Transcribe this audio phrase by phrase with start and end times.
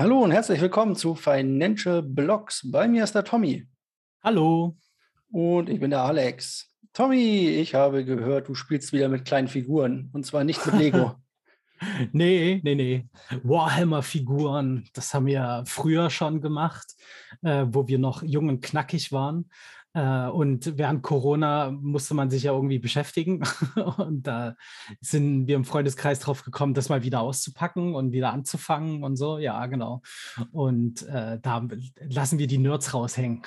[0.00, 2.62] Hallo und herzlich willkommen zu Financial Blogs.
[2.64, 3.68] Bei mir ist der Tommy.
[4.24, 4.78] Hallo.
[5.30, 6.74] Und ich bin der Alex.
[6.94, 11.16] Tommy, ich habe gehört, du spielst wieder mit kleinen Figuren und zwar nicht mit Lego.
[12.12, 13.08] nee, nee, nee.
[13.42, 16.94] Warhammer-Figuren, das haben wir früher schon gemacht,
[17.42, 19.50] äh, wo wir noch jung und knackig waren.
[19.92, 23.42] Äh, und während Corona musste man sich ja irgendwie beschäftigen.
[23.98, 24.54] und da
[25.00, 29.38] sind wir im Freundeskreis drauf gekommen, das mal wieder auszupacken und wieder anzufangen und so.
[29.38, 30.02] Ja, genau.
[30.52, 31.66] Und äh, da
[32.08, 33.42] lassen wir die Nerds raushängen.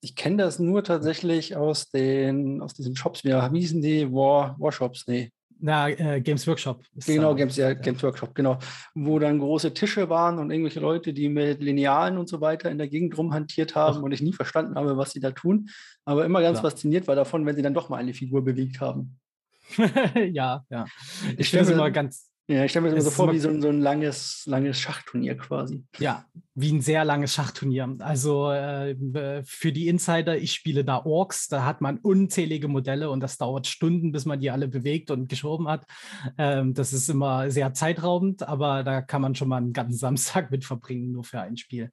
[0.00, 3.24] Ich kenne das nur tatsächlich aus den, aus diesen Shops.
[3.24, 4.12] Wie hießen die?
[4.12, 5.06] War, Warshops?
[5.08, 5.32] Nee.
[5.60, 6.84] Na, äh, Games Workshop.
[7.06, 8.58] Genau, Games, ja, Games Workshop, genau.
[8.94, 12.78] Wo dann große Tische waren und irgendwelche Leute, die mit Linealen und so weiter in
[12.78, 14.02] der Gegend rumhantiert haben Ach.
[14.02, 15.68] und ich nie verstanden habe, was sie da tun.
[16.04, 16.62] Aber immer ganz ja.
[16.62, 19.18] fasziniert war davon, wenn sie dann doch mal eine Figur bewegt haben.
[20.32, 20.86] ja, ja.
[21.32, 23.50] Ich, ich finde es immer ganz, ja, ich stelle mir das so vor wie so
[23.50, 25.84] ein, so ein langes, langes Schachturnier quasi.
[25.98, 27.96] Ja, wie ein sehr langes Schachturnier.
[27.98, 28.96] Also äh,
[29.44, 33.66] für die Insider, ich spiele da Orks, da hat man unzählige Modelle und das dauert
[33.66, 35.84] Stunden, bis man die alle bewegt und geschoben hat.
[36.38, 40.50] Ähm, das ist immer sehr zeitraubend, aber da kann man schon mal einen ganzen Samstag
[40.50, 41.92] mit verbringen, nur für ein Spiel.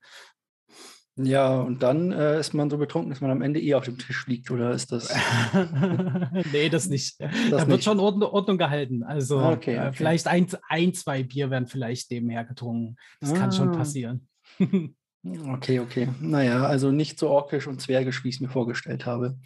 [1.17, 3.97] Ja, und dann äh, ist man so betrunken, dass man am Ende eh auf dem
[3.97, 5.15] Tisch liegt, oder ist das?
[6.51, 7.21] nee, das nicht.
[7.21, 7.67] Das da nicht.
[7.67, 9.01] wird schon Ordnung, Ordnung gehalten.
[9.01, 9.87] Also ah, okay, okay.
[9.87, 12.97] Äh, vielleicht ein, ein, zwei Bier werden vielleicht nebenher getrunken.
[13.21, 13.37] Das ah.
[13.37, 13.77] kann schon ah.
[13.77, 14.27] passieren.
[14.59, 16.09] okay, okay.
[16.19, 19.37] Naja, also nicht so orkisch und zwergisch, wie ich es mir vorgestellt habe.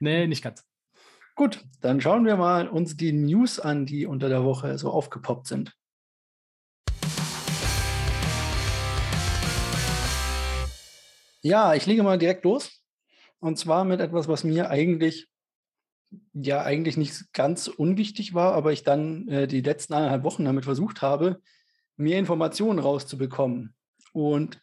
[0.00, 0.64] Nee, nicht ganz.
[1.34, 5.46] Gut, dann schauen wir mal uns die News an, die unter der Woche so aufgepoppt
[5.46, 5.74] sind.
[11.42, 12.82] Ja, ich lege mal direkt los.
[13.40, 15.28] Und zwar mit etwas, was mir eigentlich
[16.32, 20.64] ja eigentlich nicht ganz unwichtig war, aber ich dann äh, die letzten eineinhalb Wochen damit
[20.64, 21.40] versucht habe,
[21.96, 23.74] mehr Informationen rauszubekommen.
[24.12, 24.60] Und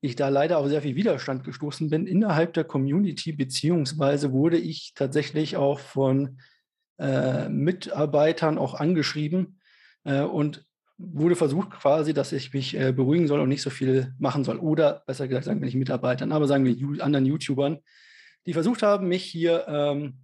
[0.00, 4.92] ich da leider auf sehr viel Widerstand gestoßen bin innerhalb der Community, beziehungsweise wurde ich
[4.94, 6.40] tatsächlich auch von
[6.98, 9.60] äh, Mitarbeitern auch angeschrieben.
[10.04, 10.64] Äh, und
[10.98, 14.58] wurde versucht quasi, dass ich mich äh, beruhigen soll und nicht so viel machen soll.
[14.58, 17.78] Oder besser gesagt, sagen wir nicht Mitarbeitern, aber sagen wir anderen YouTubern,
[18.46, 20.18] die versucht haben, mich hier, ähm,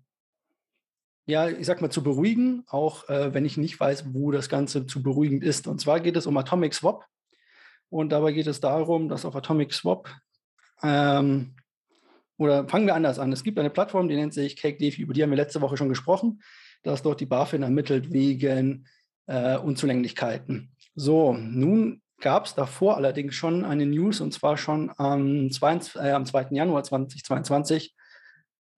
[1.26, 4.86] ja, ich sag mal, zu beruhigen, auch äh, wenn ich nicht weiß, wo das Ganze
[4.86, 5.68] zu beruhigend ist.
[5.68, 7.06] Und zwar geht es um Atomic Swap.
[7.88, 10.10] Und dabei geht es darum, dass auf Atomic Swap,
[10.82, 11.54] ähm,
[12.36, 13.32] oder fangen wir anders an.
[13.32, 15.88] Es gibt eine Plattform, die nennt sich CakeDefi, über die haben wir letzte Woche schon
[15.88, 16.42] gesprochen,
[16.82, 18.86] dass dort die BaFin ermittelt wegen
[19.26, 20.72] äh, Unzulänglichkeiten.
[20.94, 26.12] So, nun gab es davor allerdings schon eine News und zwar schon am, 22, äh,
[26.12, 26.48] am 2.
[26.50, 27.94] Januar 2022.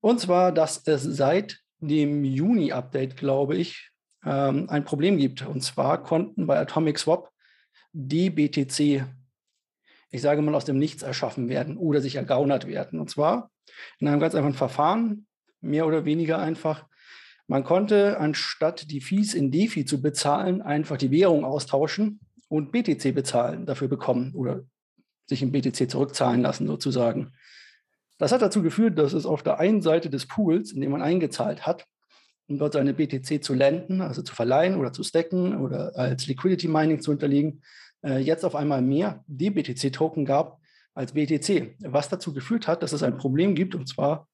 [0.00, 3.90] Und zwar, dass es seit dem Juni-Update, glaube ich,
[4.24, 5.46] ähm, ein Problem gibt.
[5.46, 7.30] Und zwar konnten bei Atomic Swap
[7.92, 9.04] die BTC,
[10.10, 13.00] ich sage mal, aus dem Nichts erschaffen werden oder sich ergaunert werden.
[13.00, 13.50] Und zwar
[13.98, 15.26] in einem ganz einfachen Verfahren,
[15.60, 16.86] mehr oder weniger einfach,
[17.48, 23.14] man konnte anstatt die Fees in DeFi zu bezahlen, einfach die Währung austauschen und BTC
[23.14, 24.64] bezahlen, dafür bekommen oder
[25.26, 27.32] sich in BTC zurückzahlen lassen sozusagen.
[28.18, 31.02] Das hat dazu geführt, dass es auf der einen Seite des Pools, in dem man
[31.02, 31.86] eingezahlt hat,
[32.48, 36.68] um dort seine BTC zu lenden, also zu verleihen oder zu stacken oder als Liquidity
[36.68, 37.62] Mining zu unterliegen,
[38.02, 40.60] äh, jetzt auf einmal mehr DBTC-Token gab
[40.94, 44.28] als BTC, was dazu geführt hat, dass es ein Problem gibt, und zwar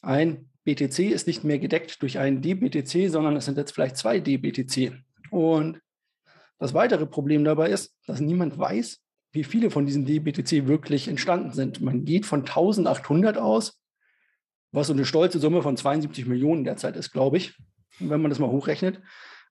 [0.00, 4.20] ein BTC ist nicht mehr gedeckt durch einen DBTC, sondern es sind jetzt vielleicht zwei
[4.20, 4.92] DBTC.
[5.30, 5.80] Und
[6.58, 9.00] das weitere Problem dabei ist, dass niemand weiß,
[9.32, 11.80] wie viele von diesen DBTC wirklich entstanden sind.
[11.80, 13.80] Man geht von 1800 aus,
[14.70, 17.56] was so eine stolze Summe von 72 Millionen derzeit ist, glaube ich,
[17.98, 18.96] wenn man das mal hochrechnet.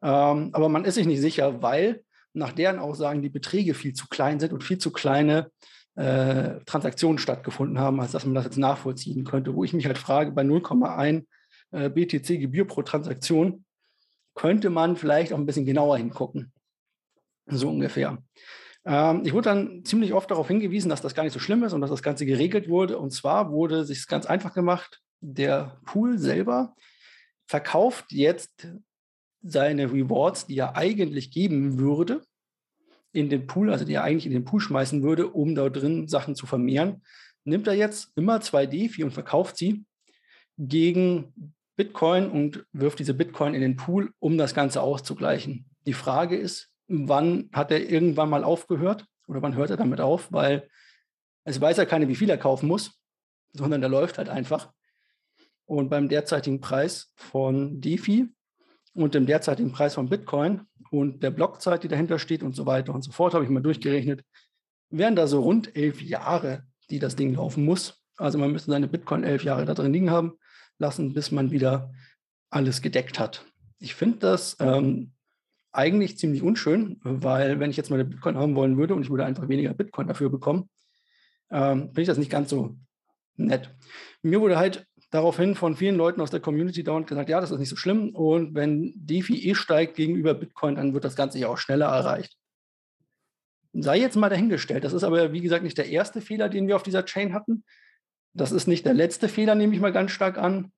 [0.04, 2.04] Ähm, aber man ist sich nicht sicher, weil
[2.34, 5.50] nach deren Aussagen die Beträge viel zu klein sind und viel zu kleine
[5.97, 9.56] äh, Transaktionen stattgefunden haben, als dass man das jetzt nachvollziehen könnte.
[9.56, 11.25] Wo ich mich halt frage, bei 0,1
[11.72, 13.66] äh, BTC Gebühr pro Transaktion
[14.36, 16.53] könnte man vielleicht auch ein bisschen genauer hingucken.
[17.47, 18.19] So ungefähr.
[18.86, 21.74] Ähm, ich wurde dann ziemlich oft darauf hingewiesen, dass das gar nicht so schlimm ist
[21.74, 23.00] und dass das Ganze geregelt wurde.
[23.00, 25.01] Und zwar wurde sich ganz einfach gemacht.
[25.19, 26.75] Der Pool selber
[27.48, 28.68] verkauft jetzt
[29.42, 32.22] seine Rewards, die er eigentlich geben würde,
[33.18, 36.08] in den Pool, also die er eigentlich in den Pool schmeißen würde, um da drin
[36.08, 37.02] Sachen zu vermehren,
[37.46, 39.86] nimmt er jetzt immer zwei DeFi und verkauft sie
[40.60, 45.66] gegen Bitcoin und wirft diese Bitcoin in den Pool, um das Ganze auszugleichen.
[45.88, 50.31] Die Frage ist, wann hat er irgendwann mal aufgehört oder wann hört er damit auf?
[50.31, 50.70] Weil
[51.44, 53.00] es weiß ja keiner, wie viel er kaufen muss,
[53.52, 54.72] sondern der läuft halt einfach.
[55.66, 58.30] Und beim derzeitigen Preis von DeFi
[58.94, 60.62] und dem derzeitigen Preis von Bitcoin
[60.92, 63.62] und der Blockzeit, die dahinter steht und so weiter und so fort, habe ich mal
[63.62, 64.24] durchgerechnet,
[64.89, 68.01] wären da so rund elf Jahre, die das Ding laufen muss.
[68.18, 70.34] Also man müsste seine Bitcoin elf Jahre da drin liegen haben
[70.80, 71.92] lassen, bis man wieder
[72.50, 73.45] alles gedeckt hat.
[73.80, 75.12] Ich finde das ähm,
[75.72, 79.25] eigentlich ziemlich unschön, weil wenn ich jetzt meine Bitcoin haben wollen würde und ich würde
[79.25, 80.69] einfach weniger Bitcoin dafür bekommen,
[81.51, 82.78] ähm, finde ich das nicht ganz so
[83.36, 83.75] nett.
[84.22, 87.59] Mir wurde halt daraufhin von vielen Leuten aus der Community dauernd gesagt, ja, das ist
[87.59, 91.48] nicht so schlimm und wenn DeFi eh steigt gegenüber Bitcoin, dann wird das Ganze ja
[91.48, 92.36] auch schneller erreicht.
[93.74, 94.83] Sei jetzt mal dahingestellt.
[94.83, 97.63] Das ist aber, wie gesagt, nicht der erste Fehler, den wir auf dieser Chain hatten.
[98.33, 100.71] Das ist nicht der letzte Fehler, nehme ich mal ganz stark an.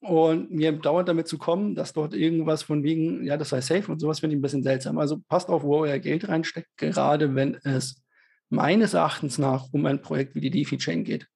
[0.00, 3.90] Und mir dauert damit zu kommen, dass dort irgendwas von wegen, ja, das sei safe
[3.90, 4.98] und sowas finde ich ein bisschen seltsam.
[4.98, 8.02] Also passt auf, wo euer Geld reinsteckt, gerade wenn es
[8.50, 11.26] meines Erachtens nach um ein Projekt wie die DeFi-Chain geht.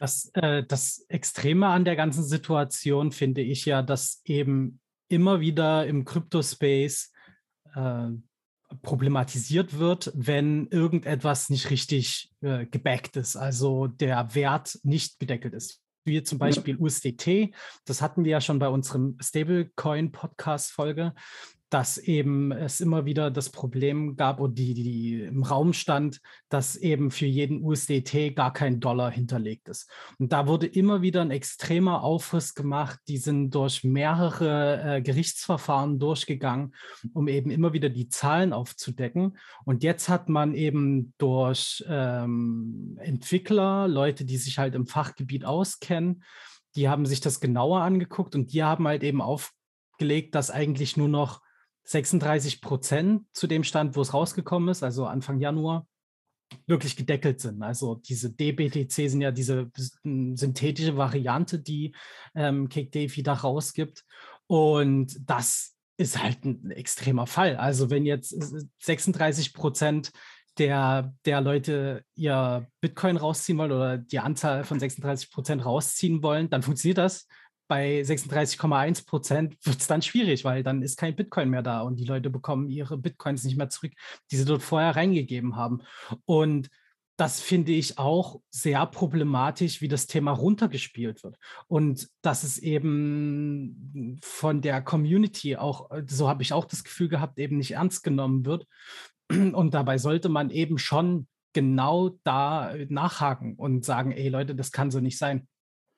[0.00, 5.86] Das, äh, das Extreme an der ganzen Situation finde ich ja, dass eben immer wieder
[5.86, 7.12] im Kryptospace
[7.74, 8.08] äh,
[8.82, 15.84] problematisiert wird, wenn irgendetwas nicht richtig äh, gebackt ist, also der Wert nicht gedeckelt ist
[16.04, 16.76] wie zum Beispiel.
[16.76, 17.54] USDT.
[17.84, 21.14] Das hatten wir ja schon bei unserem Stablecoin-Podcast-Folge
[21.70, 26.76] dass eben es immer wieder das Problem gab und die, die, im Raum stand, dass
[26.76, 29.90] eben für jeden USDT gar kein Dollar hinterlegt ist.
[30.18, 33.00] Und da wurde immer wieder ein extremer Aufriss gemacht.
[33.08, 36.74] Die sind durch mehrere äh, Gerichtsverfahren durchgegangen,
[37.12, 39.36] um eben immer wieder die Zahlen aufzudecken.
[39.64, 46.22] Und jetzt hat man eben durch ähm, Entwickler, Leute, die sich halt im Fachgebiet auskennen,
[46.76, 51.08] die haben sich das genauer angeguckt und die haben halt eben aufgelegt, dass eigentlich nur
[51.08, 51.43] noch
[51.84, 55.86] 36 Prozent zu dem Stand, wo es rausgekommen ist, also Anfang Januar,
[56.66, 57.62] wirklich gedeckelt sind.
[57.62, 59.70] Also diese DBTC sind ja diese
[60.04, 61.94] synthetische Variante, die
[62.34, 64.04] ähm, CakeDefi da rausgibt.
[64.46, 67.56] Und das ist halt ein extremer Fall.
[67.56, 68.36] Also wenn jetzt
[68.80, 70.12] 36 Prozent
[70.58, 76.48] der, der Leute ihr Bitcoin rausziehen wollen oder die Anzahl von 36 Prozent rausziehen wollen,
[76.48, 77.26] dann funktioniert das
[77.68, 81.96] bei 36,1 Prozent wird es dann schwierig, weil dann ist kein Bitcoin mehr da und
[81.96, 83.92] die Leute bekommen ihre Bitcoins nicht mehr zurück,
[84.30, 85.82] die sie dort vorher reingegeben haben.
[86.24, 86.70] Und
[87.16, 91.38] das finde ich auch sehr problematisch, wie das Thema runtergespielt wird.
[91.68, 97.38] Und dass es eben von der Community auch, so habe ich auch das Gefühl gehabt,
[97.38, 98.66] eben nicht ernst genommen wird.
[99.30, 104.90] Und dabei sollte man eben schon genau da nachhaken und sagen, ey Leute, das kann
[104.90, 105.46] so nicht sein.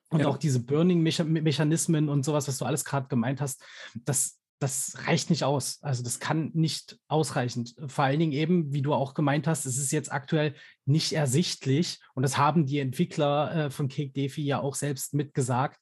[0.09, 0.27] Und ja.
[0.27, 3.63] auch diese Burning-Mechanismen und sowas, was du alles gerade gemeint hast,
[4.05, 5.79] das, das reicht nicht aus.
[5.81, 7.75] Also das kann nicht ausreichend.
[7.87, 10.55] Vor allen Dingen eben, wie du auch gemeint hast, es ist jetzt aktuell
[10.85, 15.79] nicht ersichtlich und das haben die Entwickler äh, von Cake Defi ja auch selbst mitgesagt,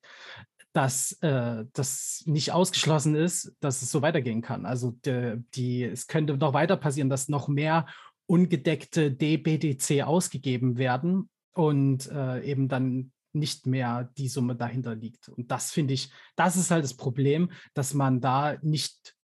[0.74, 4.66] dass äh, das nicht ausgeschlossen ist, dass es so weitergehen kann.
[4.66, 7.86] Also de, die, es könnte noch weiter passieren, dass noch mehr
[8.26, 15.30] ungedeckte DBDC ausgegeben werden und äh, eben dann nicht mehr die Summe dahinter liegt.
[15.30, 19.16] Und das finde ich, das ist halt das Problem, dass man da nicht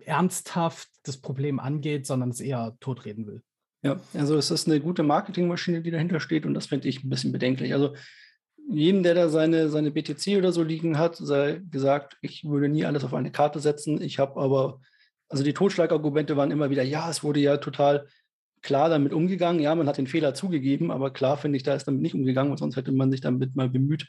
[0.00, 3.42] ernsthaft das Problem angeht, sondern es eher totreden will.
[3.82, 7.10] Ja, also es ist eine gute Marketingmaschine, die dahinter steht und das finde ich ein
[7.10, 7.72] bisschen bedenklich.
[7.72, 7.94] Also
[8.68, 12.84] jedem, der da seine, seine BTC oder so liegen hat, sei gesagt, ich würde nie
[12.84, 14.02] alles auf eine Karte setzen.
[14.02, 14.80] Ich habe aber,
[15.28, 18.06] also die Totschlagargumente waren immer wieder, ja, es wurde ja total
[18.62, 19.60] klar damit umgegangen.
[19.60, 22.56] Ja, man hat den Fehler zugegeben, aber klar finde ich, da ist damit nicht umgegangen,
[22.56, 24.08] sonst hätte man sich damit mal bemüht,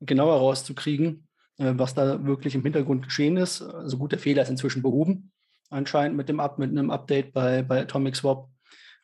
[0.00, 1.28] genauer rauszukriegen,
[1.58, 3.62] äh, was da wirklich im Hintergrund geschehen ist.
[3.62, 5.32] Also gut, der Fehler ist inzwischen behoben,
[5.68, 8.48] anscheinend mit dem Up, mit einem Update bei, bei Atomic Swap.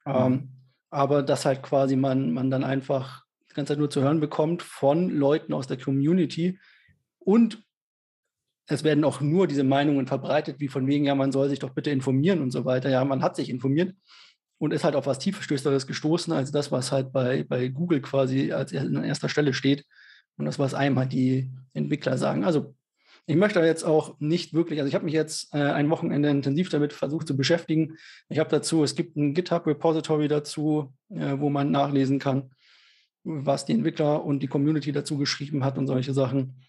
[0.06, 0.48] Ähm, mhm.
[0.90, 4.62] aber dass halt quasi man, man dann einfach die ganze Zeit nur zu hören bekommt
[4.62, 6.60] von Leuten aus der Community
[7.18, 7.66] und
[8.68, 11.70] es werden auch nur diese Meinungen verbreitet, wie von wegen, ja, man soll sich doch
[11.70, 12.88] bitte informieren und so weiter.
[12.88, 13.94] Ja, man hat sich informiert,
[14.58, 18.52] und ist halt auf was Tiefstößeres gestoßen als das, was halt bei, bei Google quasi
[18.52, 19.84] als an erster Stelle steht
[20.36, 22.44] und das, was einem halt die Entwickler sagen.
[22.44, 22.74] Also
[23.26, 26.68] ich möchte jetzt auch nicht wirklich, also ich habe mich jetzt äh, ein Wochenende intensiv
[26.68, 27.96] damit versucht zu beschäftigen.
[28.28, 32.52] Ich habe dazu, es gibt ein GitHub-Repository dazu, äh, wo man nachlesen kann,
[33.24, 36.62] was die Entwickler und die Community dazu geschrieben hat und solche Sachen.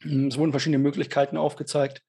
[0.00, 2.02] Es wurden verschiedene Möglichkeiten aufgezeigt.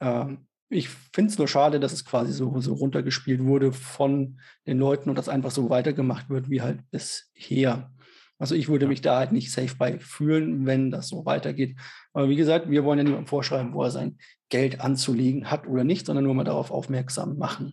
[0.00, 4.78] Ähm, ich finde es nur schade, dass es quasi so, so runtergespielt wurde von den
[4.78, 7.92] Leuten und das einfach so weitergemacht wird wie halt bisher.
[8.38, 11.76] Also ich würde mich da halt nicht safe bei fühlen, wenn das so weitergeht.
[12.12, 14.18] Aber wie gesagt, wir wollen ja niemandem vorschreiben, wo er sein
[14.50, 17.72] Geld anzulegen hat oder nicht, sondern nur mal darauf aufmerksam machen.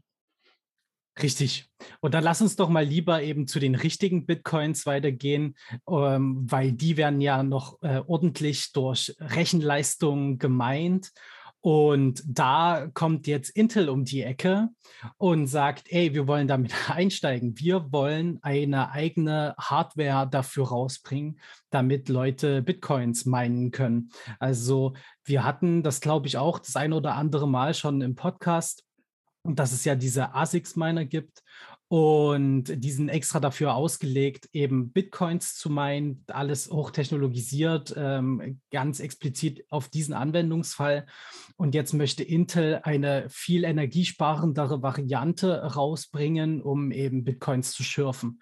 [1.21, 1.69] Richtig.
[1.99, 5.55] Und dann lass uns doch mal lieber eben zu den richtigen Bitcoins weitergehen,
[5.87, 11.11] ähm, weil die werden ja noch äh, ordentlich durch Rechenleistungen gemeint
[11.63, 14.67] Und da kommt jetzt Intel um die Ecke
[15.17, 17.57] und sagt, ey, wir wollen damit einsteigen.
[17.57, 21.39] Wir wollen eine eigene Hardware dafür rausbringen,
[21.69, 24.11] damit Leute Bitcoins meinen können.
[24.39, 24.93] Also
[25.23, 28.83] wir hatten das, glaube ich, auch das ein oder andere Mal schon im Podcast,
[29.43, 31.43] dass es ja diese ASICS-Miner gibt
[31.89, 39.63] und die sind extra dafür ausgelegt, eben Bitcoins zu meinen, alles hochtechnologisiert, ähm, ganz explizit
[39.69, 41.05] auf diesen Anwendungsfall.
[41.55, 48.41] Und jetzt möchte Intel eine viel energiesparendere Variante rausbringen, um eben Bitcoins zu schürfen.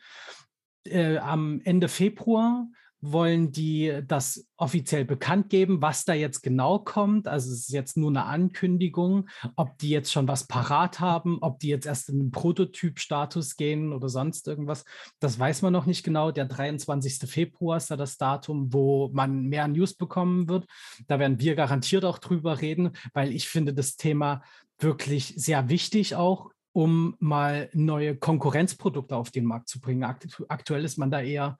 [0.85, 2.67] Äh, am Ende Februar
[3.01, 7.27] wollen die das offiziell bekannt geben, was da jetzt genau kommt.
[7.27, 11.59] Also es ist jetzt nur eine Ankündigung, ob die jetzt schon was parat haben, ob
[11.59, 14.85] die jetzt erst in den Prototyp-Status gehen oder sonst irgendwas.
[15.19, 16.31] Das weiß man noch nicht genau.
[16.31, 17.29] Der 23.
[17.29, 20.67] Februar ist da das Datum, wo man mehr News bekommen wird.
[21.07, 24.43] Da werden wir garantiert auch drüber reden, weil ich finde das Thema
[24.77, 30.03] wirklich sehr wichtig auch um mal neue Konkurrenzprodukte auf den Markt zu bringen.
[30.03, 31.57] Aktuell ist man da eher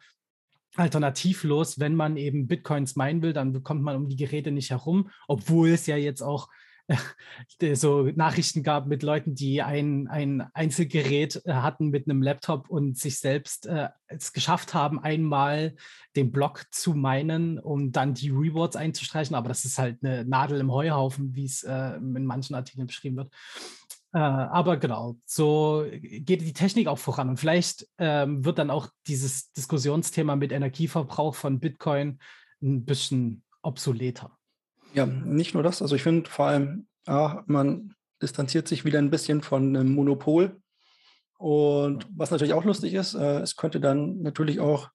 [0.76, 5.10] alternativlos, wenn man eben Bitcoins meinen will, dann bekommt man um die Geräte nicht herum,
[5.28, 6.48] obwohl es ja jetzt auch
[7.62, 12.70] äh, so Nachrichten gab mit Leuten, die ein, ein Einzelgerät äh, hatten mit einem Laptop
[12.70, 15.76] und sich selbst äh, es geschafft haben, einmal
[16.16, 19.36] den Block zu meinen, um dann die Rewards einzustreichen.
[19.36, 23.18] Aber das ist halt eine Nadel im Heuhaufen, wie es äh, in manchen Artikeln beschrieben
[23.18, 23.32] wird.
[24.14, 27.30] Äh, aber genau, so geht die Technik auch voran.
[27.30, 32.20] Und vielleicht ähm, wird dann auch dieses Diskussionsthema mit Energieverbrauch von Bitcoin
[32.62, 34.38] ein bisschen obsoleter.
[34.94, 35.82] Ja, nicht nur das.
[35.82, 40.62] Also ich finde vor allem, ja, man distanziert sich wieder ein bisschen von einem Monopol.
[41.38, 44.90] Und was natürlich auch lustig ist, äh, es könnte dann natürlich auch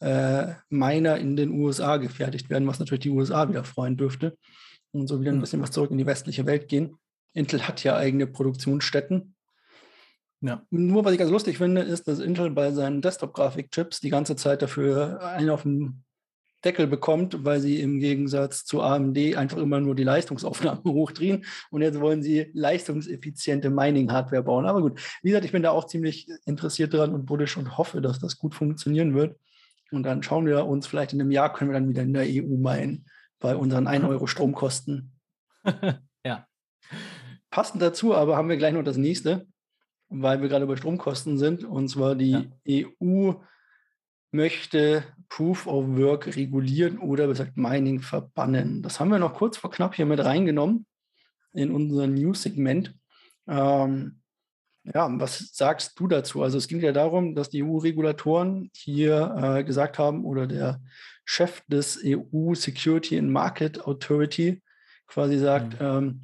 [0.00, 4.36] äh, Miner in den USA gefertigt werden, was natürlich die USA wieder freuen dürfte.
[4.92, 5.40] Und so wieder ein hm.
[5.40, 6.96] bisschen was zurück in die westliche Welt gehen.
[7.32, 9.34] Intel hat ja eigene Produktionsstätten.
[10.40, 10.64] Ja.
[10.70, 14.62] Nur was ich ganz lustig finde, ist, dass Intel bei seinen Desktop-Grafikchips die ganze Zeit
[14.62, 16.02] dafür einen auf den
[16.64, 21.44] Deckel bekommt, weil sie im Gegensatz zu AMD einfach immer nur die Leistungsaufnahme hochdrehen.
[21.70, 24.66] Und jetzt wollen sie leistungseffiziente Mining-Hardware bauen.
[24.66, 28.00] Aber gut, wie gesagt, ich bin da auch ziemlich interessiert dran und bullisch und hoffe,
[28.00, 29.38] dass das gut funktionieren wird.
[29.90, 32.26] Und dann schauen wir uns vielleicht in einem Jahr, können wir dann wieder in der
[32.26, 33.06] EU meinen,
[33.40, 35.12] bei unseren 1 Euro Stromkosten.
[37.50, 39.46] Passend dazu aber haben wir gleich noch das nächste,
[40.08, 41.64] weil wir gerade bei Stromkosten sind.
[41.64, 42.86] Und zwar die ja.
[43.04, 43.34] EU
[44.32, 48.82] möchte Proof of Work regulieren oder besagt Mining verbannen.
[48.82, 50.86] Das haben wir noch kurz vor knapp hier mit reingenommen
[51.52, 52.94] in unser News-Segment.
[53.48, 54.20] Ähm,
[54.84, 56.42] ja, was sagst du dazu?
[56.42, 60.80] Also es ging ja darum, dass die EU-Regulatoren hier äh, gesagt haben oder der
[61.24, 64.62] Chef des EU Security and Market Authority
[65.06, 65.86] quasi sagt, mhm.
[65.86, 66.20] ähm,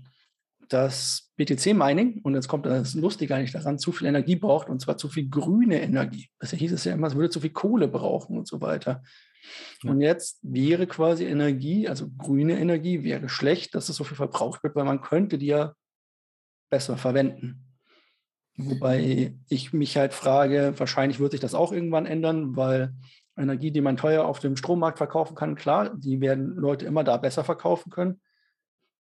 [0.72, 4.96] dass BTC-Mining, und jetzt kommt das Lustige eigentlich daran, zu viel Energie braucht, und zwar
[4.96, 6.28] zu viel grüne Energie.
[6.38, 9.02] Bisher hieß es ja immer, es würde zu viel Kohle brauchen und so weiter.
[9.82, 9.90] Ja.
[9.90, 14.62] Und jetzt wäre quasi Energie, also grüne Energie, wäre schlecht, dass es so viel verbraucht
[14.62, 15.74] wird, weil man könnte die ja
[16.70, 17.62] besser verwenden.
[18.56, 22.94] Wobei ich mich halt frage, wahrscheinlich wird sich das auch irgendwann ändern, weil
[23.36, 27.18] Energie, die man teuer auf dem Strommarkt verkaufen kann, klar, die werden Leute immer da
[27.18, 28.20] besser verkaufen können.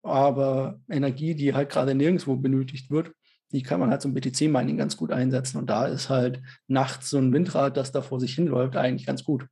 [0.02, 3.12] Aber Energie, die halt gerade nirgendwo benötigt wird,
[3.52, 5.58] die kann man halt zum BTC-Mining ganz gut einsetzen.
[5.58, 9.24] Und da ist halt nachts so ein Windrad, das da vor sich hinläuft, eigentlich ganz
[9.24, 9.46] gut.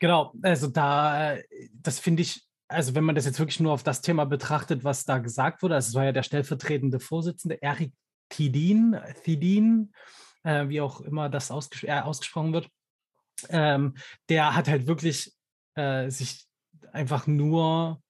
[0.00, 1.36] Genau, also da,
[1.72, 5.04] das finde ich, also wenn man das jetzt wirklich nur auf das Thema betrachtet, was
[5.04, 7.92] da gesagt wurde, also es war ja der stellvertretende Vorsitzende, Erik
[8.28, 9.92] Thidin, Thidin
[10.42, 12.68] äh, wie auch immer das ausges äh, ausgesprochen wird,
[13.48, 13.94] ähm,
[14.28, 15.32] der hat halt wirklich
[15.74, 16.46] äh, sich
[16.92, 18.00] einfach nur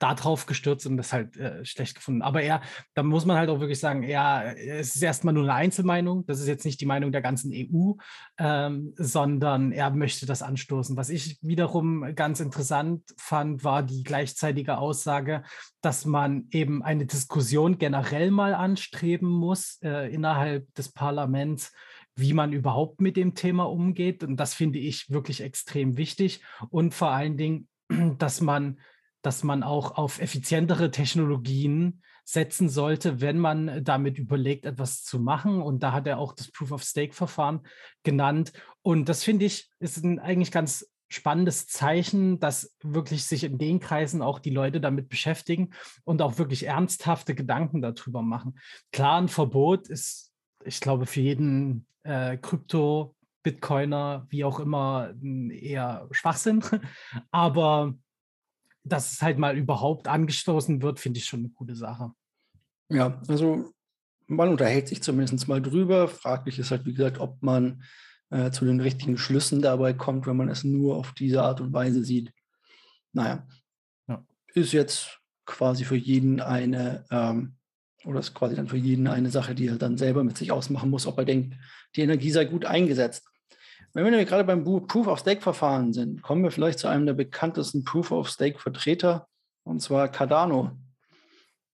[0.00, 2.22] darauf gestürzt und das halt äh, schlecht gefunden.
[2.22, 2.62] Aber er,
[2.94, 6.24] da muss man halt auch wirklich sagen, ja, es ist erstmal nur eine Einzelmeinung.
[6.26, 7.92] Das ist jetzt nicht die Meinung der ganzen EU,
[8.38, 10.96] ähm, sondern er möchte das anstoßen.
[10.96, 15.42] Was ich wiederum ganz interessant fand, war die gleichzeitige Aussage,
[15.82, 21.72] dass man eben eine Diskussion generell mal anstreben muss äh, innerhalb des Parlaments
[22.16, 24.22] wie man überhaupt mit dem Thema umgeht.
[24.22, 26.42] Und das finde ich wirklich extrem wichtig.
[26.68, 27.68] Und vor allen Dingen,
[28.18, 28.78] dass man
[29.22, 35.60] dass man auch auf effizientere Technologien setzen sollte, wenn man damit überlegt, etwas zu machen.
[35.62, 37.60] Und da hat er auch das Proof-of-Stake-Verfahren
[38.02, 38.52] genannt.
[38.82, 43.80] Und das finde ich ist ein eigentlich ganz spannendes Zeichen, dass wirklich sich in den
[43.80, 45.70] Kreisen auch die Leute damit beschäftigen
[46.04, 48.58] und auch wirklich ernsthafte Gedanken darüber machen.
[48.92, 50.32] Klar, ein Verbot ist,
[50.64, 55.12] ich glaube, für jeden äh, Krypto, Bitcoiner, wie auch immer,
[55.50, 56.62] eher Schwachsinn.
[57.32, 57.94] Aber
[58.84, 62.12] dass es halt mal überhaupt angestoßen wird, finde ich schon eine gute Sache.
[62.88, 63.72] Ja, also
[64.26, 66.08] man unterhält sich zumindest mal drüber.
[66.08, 67.82] Fraglich ist halt, wie gesagt, ob man
[68.30, 71.72] äh, zu den richtigen Schlüssen dabei kommt, wenn man es nur auf diese Art und
[71.72, 72.32] Weise sieht.
[73.12, 73.46] Naja,
[74.08, 74.24] ja.
[74.54, 77.56] ist jetzt quasi für jeden eine, ähm,
[78.04, 80.90] oder ist quasi dann für jeden eine Sache, die er dann selber mit sich ausmachen
[80.90, 81.56] muss, ob er denkt,
[81.96, 83.29] die Energie sei gut eingesetzt.
[83.92, 89.26] Wenn wir gerade beim Proof-of-Stake-Verfahren sind, kommen wir vielleicht zu einem der bekanntesten Proof-of-Stake-Vertreter,
[89.64, 90.72] und zwar Cardano.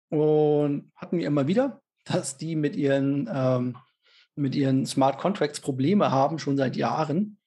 [0.10, 3.78] Und hatten wir immer wieder, dass die mit ihren, ähm,
[4.36, 7.40] mit ihren Smart Contracts Probleme haben, schon seit Jahren.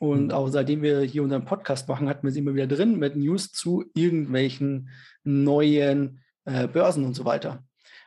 [0.00, 0.30] Und mhm.
[0.32, 3.52] auch seitdem wir hier unseren Podcast machen, hatten wir sie immer wieder drin mit News
[3.52, 4.90] zu irgendwelchen
[5.22, 7.62] neuen äh, Börsen und so weiter.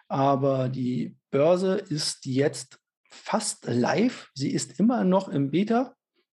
[0.10, 4.30] Aber die Börse ist jetzt fast live.
[4.34, 5.52] Sie ist immer noch im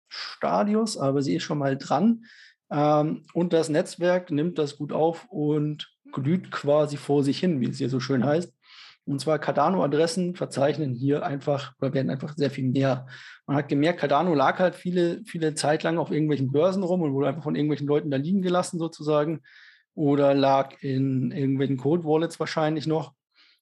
[0.07, 2.25] Beta-Stadius, aber sie ist schon mal dran.
[2.69, 7.69] Ähm, und das Netzwerk nimmt das gut auf und glüht quasi vor sich hin, wie
[7.69, 8.53] es hier so schön heißt.
[9.05, 13.07] Und zwar Cardano-Adressen verzeichnen hier einfach oder werden einfach sehr viel mehr.
[13.45, 17.13] Man hat gemerkt, Cardano lag halt viele, viele Zeit lang auf irgendwelchen Börsen rum und
[17.13, 19.41] wurde einfach von irgendwelchen Leuten da liegen gelassen sozusagen.
[19.95, 23.13] Oder lag in irgendwelchen Code-Wallets wahrscheinlich noch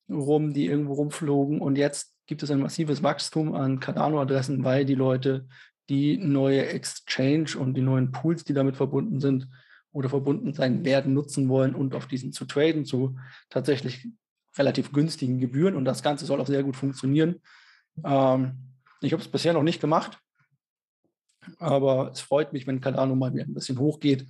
[0.10, 1.62] rum, die irgendwo rumflogen.
[1.62, 5.48] Und jetzt gibt es ein massives Wachstum an Cardano-Adressen, weil die Leute
[5.90, 9.48] die neue Exchange und die neuen Pools, die damit verbunden sind
[9.92, 13.18] oder verbunden sein werden, nutzen wollen und auf diesen zu traden, zu
[13.50, 14.08] tatsächlich
[14.58, 17.42] relativ günstigen Gebühren und das Ganze soll auch sehr gut funktionieren.
[18.04, 18.58] Ähm,
[19.02, 20.20] ich habe es bisher noch nicht gemacht,
[21.60, 24.26] aber es freut mich, wenn Cardano mal wieder ein bisschen hochgeht.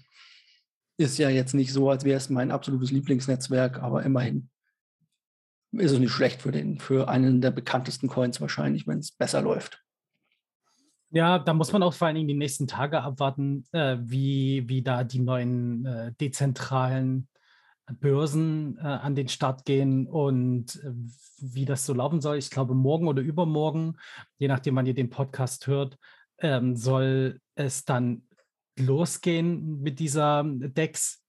[0.97, 4.49] Ist ja jetzt nicht so, als wäre es mein absolutes Lieblingsnetzwerk, aber immerhin
[5.71, 9.41] ist es nicht schlecht für, den, für einen der bekanntesten Coins wahrscheinlich, wenn es besser
[9.41, 9.84] läuft.
[11.15, 14.81] Ja, da muss man auch vor allen Dingen die nächsten Tage abwarten, äh, wie, wie
[14.81, 17.29] da die neuen äh, dezentralen
[18.01, 20.91] Börsen äh, an den Start gehen und äh,
[21.39, 22.37] wie das so laufen soll.
[22.37, 23.95] Ich glaube, morgen oder übermorgen,
[24.39, 25.97] je nachdem, wann ihr den Podcast hört,
[26.39, 28.23] ähm, soll es dann
[28.77, 31.23] losgehen mit dieser DEX.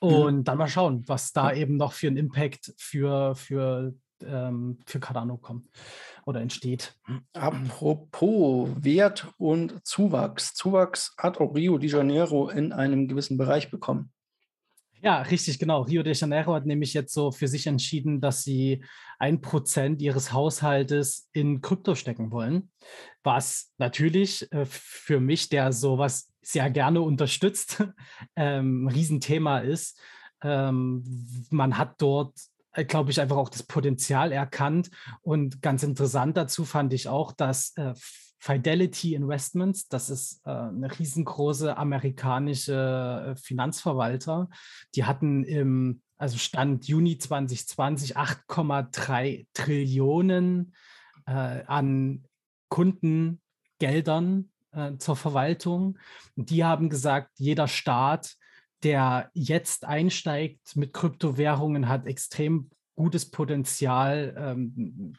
[0.00, 0.44] Und mhm.
[0.44, 3.94] dann mal schauen, was da eben noch für einen Impact für, für,
[4.26, 5.68] ähm, für Cardano kommt
[6.24, 6.94] oder entsteht.
[7.32, 10.54] Apropos Wert und Zuwachs.
[10.54, 14.12] Zuwachs hat auch Rio de Janeiro in einem gewissen Bereich bekommen.
[15.02, 15.82] Ja, richtig, genau.
[15.82, 18.84] Rio de Janeiro hat nämlich jetzt so für sich entschieden, dass sie
[19.18, 22.70] ein Prozent ihres Haushaltes in Krypto stecken wollen,
[23.24, 27.82] was natürlich äh, für mich, der sowas sehr gerne unterstützt,
[28.36, 29.98] ähm, ein Riesenthema ist.
[30.40, 31.04] Ähm,
[31.50, 32.34] man hat dort
[32.72, 34.90] glaube ich, einfach auch das Potenzial erkannt.
[35.20, 37.94] Und ganz interessant dazu fand ich auch, dass äh,
[38.38, 44.48] Fidelity Investments, das ist äh, eine riesengroße amerikanische äh, Finanzverwalter.
[44.96, 50.74] Die hatten im, also Stand Juni 2020 8,3 Trillionen
[51.26, 52.24] äh, an
[52.68, 55.98] Kundengeldern äh, zur Verwaltung.
[56.34, 58.34] Die haben gesagt, jeder Staat,
[58.82, 65.14] der jetzt einsteigt mit Kryptowährungen, hat extrem gutes Potenzial, ähm,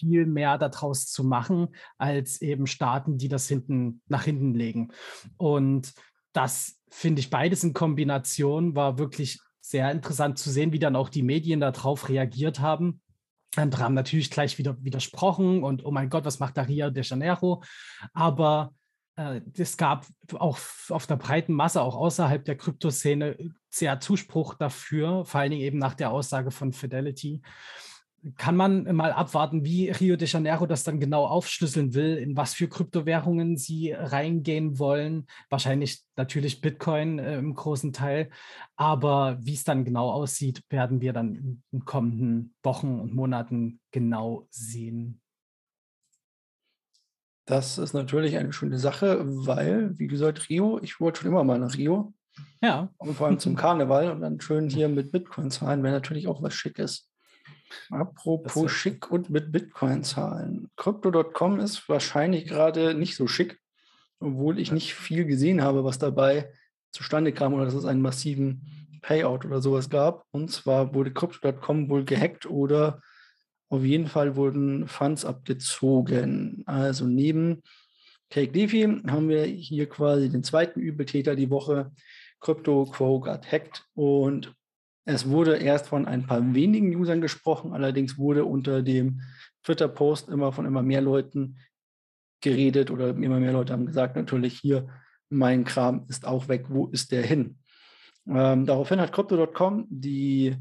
[0.00, 4.92] viel mehr daraus zu machen, als eben Staaten, die das hinten nach hinten legen.
[5.36, 5.92] Und
[6.32, 11.10] das finde ich beides in Kombination war wirklich sehr interessant zu sehen, wie dann auch
[11.10, 13.02] die Medien darauf reagiert haben.
[13.56, 17.02] Andere haben natürlich gleich wieder widersprochen und oh mein Gott, was macht da Rio de
[17.02, 17.62] Janeiro?
[18.12, 18.72] Aber
[19.58, 23.36] es gab auch auf der breiten Masse, auch außerhalb der Kryptoszene,
[23.68, 27.42] sehr Zuspruch dafür, vor allen Dingen eben nach der Aussage von Fidelity
[28.36, 32.54] kann man mal abwarten, wie Rio de Janeiro das dann genau aufschlüsseln will, in was
[32.54, 35.26] für Kryptowährungen sie reingehen wollen.
[35.48, 38.30] Wahrscheinlich natürlich Bitcoin äh, im großen Teil.
[38.76, 43.80] Aber wie es dann genau aussieht, werden wir dann in den kommenden Wochen und Monaten
[43.90, 45.20] genau sehen.
[47.50, 51.58] Das ist natürlich eine schöne Sache, weil, wie gesagt, Rio, ich wollte schon immer mal
[51.58, 52.14] nach Rio.
[52.62, 52.90] Ja.
[52.96, 56.44] Und vor allem zum Karneval und dann schön hier mit Bitcoin zahlen, wäre natürlich auch
[56.44, 57.10] was Schickes.
[57.90, 60.70] Apropos schick und mit Bitcoin zahlen.
[60.76, 63.58] Crypto.com ist wahrscheinlich gerade nicht so schick,
[64.20, 66.52] obwohl ich nicht viel gesehen habe, was dabei
[66.92, 70.24] zustande kam oder dass es einen massiven Payout oder sowas gab.
[70.30, 73.02] Und zwar wurde Crypto.com wohl gehackt oder
[73.70, 76.64] auf jeden Fall wurden Funds abgezogen.
[76.66, 77.62] Also neben
[78.28, 81.92] Cake Defi haben wir hier quasi den zweiten Übeltäter die Woche.
[82.40, 84.54] Crypto Quo got hacked und
[85.04, 89.22] es wurde erst von ein paar wenigen Usern gesprochen, allerdings wurde unter dem
[89.62, 91.58] Twitter-Post immer von immer mehr Leuten
[92.40, 94.88] geredet oder immer mehr Leute haben gesagt, natürlich hier,
[95.28, 97.58] mein Kram ist auch weg, wo ist der hin?
[98.26, 100.56] Ähm, daraufhin hat Crypto.com die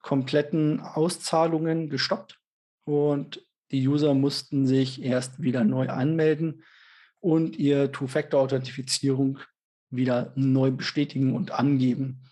[0.00, 2.39] kompletten Auszahlungen gestoppt
[2.84, 6.64] und die User mussten sich erst wieder neu anmelden
[7.20, 9.38] und ihr Two-Factor-Authentifizierung
[9.90, 12.22] wieder neu bestätigen und angeben.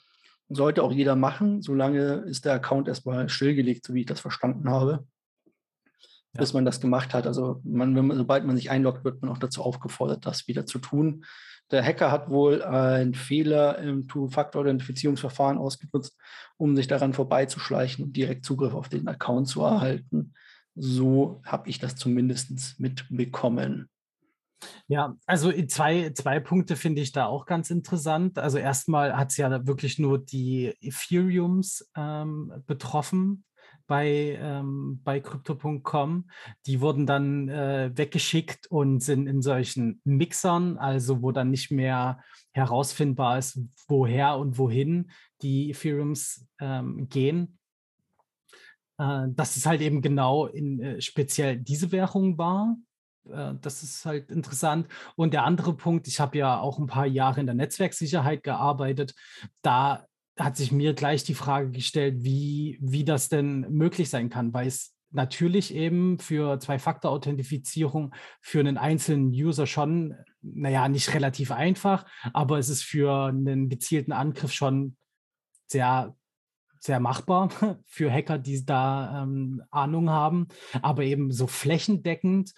[0.48, 4.70] Sollte auch jeder machen, solange ist der Account erstmal stillgelegt, so wie ich das verstanden
[4.70, 5.06] habe,
[5.44, 6.40] ja.
[6.40, 7.26] bis man das gemacht hat.
[7.26, 10.78] Also man, man, sobald man sich einloggt, wird man auch dazu aufgefordert, das wieder zu
[10.78, 11.24] tun.
[11.70, 16.16] Der Hacker hat wohl einen Fehler im Two-Factor-Authentifizierungsverfahren ausgenutzt,
[16.56, 20.34] um sich daran vorbeizuschleichen und direkt Zugriff auf den Account zu erhalten.
[20.74, 23.88] So habe ich das zumindest mitbekommen.
[24.88, 28.38] Ja, also zwei, zwei Punkte finde ich da auch ganz interessant.
[28.38, 33.44] Also erstmal hat es ja wirklich nur die Ethereums ähm, betroffen
[33.88, 36.30] bei, ähm, bei Crypto.com.
[36.66, 42.20] Die wurden dann äh, weggeschickt und sind in solchen Mixern, also wo dann nicht mehr
[42.52, 45.10] herausfindbar ist, woher und wohin
[45.42, 47.58] die Ethereums ähm, gehen.
[48.98, 52.76] Äh, dass es halt eben genau in äh, speziell diese Währung war.
[53.30, 54.88] Äh, das ist halt interessant.
[55.16, 59.14] Und der andere Punkt, ich habe ja auch ein paar Jahre in der Netzwerksicherheit gearbeitet.
[59.62, 60.07] Da
[60.38, 64.66] hat sich mir gleich die Frage gestellt, wie, wie das denn möglich sein kann, weil
[64.66, 72.58] es natürlich eben für Zwei-Faktor-Authentifizierung für einen einzelnen User schon, naja, nicht relativ einfach, aber
[72.58, 74.96] es ist für einen gezielten Angriff schon
[75.66, 76.14] sehr,
[76.80, 77.50] sehr machbar
[77.86, 80.48] für Hacker, die da ähm, Ahnung haben.
[80.82, 82.52] Aber eben so flächendeckend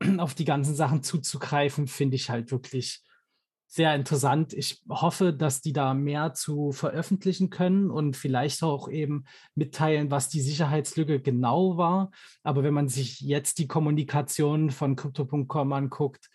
[0.18, 3.02] auf die ganzen Sachen zuzugreifen, finde ich halt wirklich
[3.74, 4.52] sehr interessant.
[4.52, 9.24] Ich hoffe, dass die da mehr zu veröffentlichen können und vielleicht auch eben
[9.56, 12.12] mitteilen, was die Sicherheitslücke genau war.
[12.44, 16.30] Aber wenn man sich jetzt die Kommunikation von Crypto.com anguckt,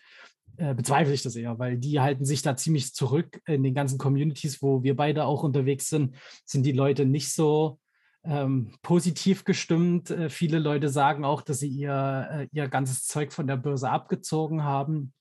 [0.58, 3.40] äh, bezweifle ich das eher, weil die halten sich da ziemlich zurück.
[3.46, 7.78] In den ganzen Communities, wo wir beide auch unterwegs sind, sind die Leute nicht so
[8.22, 10.10] ähm, positiv gestimmt.
[10.10, 13.88] Äh, viele Leute sagen auch, dass sie ihr, äh, ihr ganzes Zeug von der Börse
[13.88, 15.14] abgezogen haben.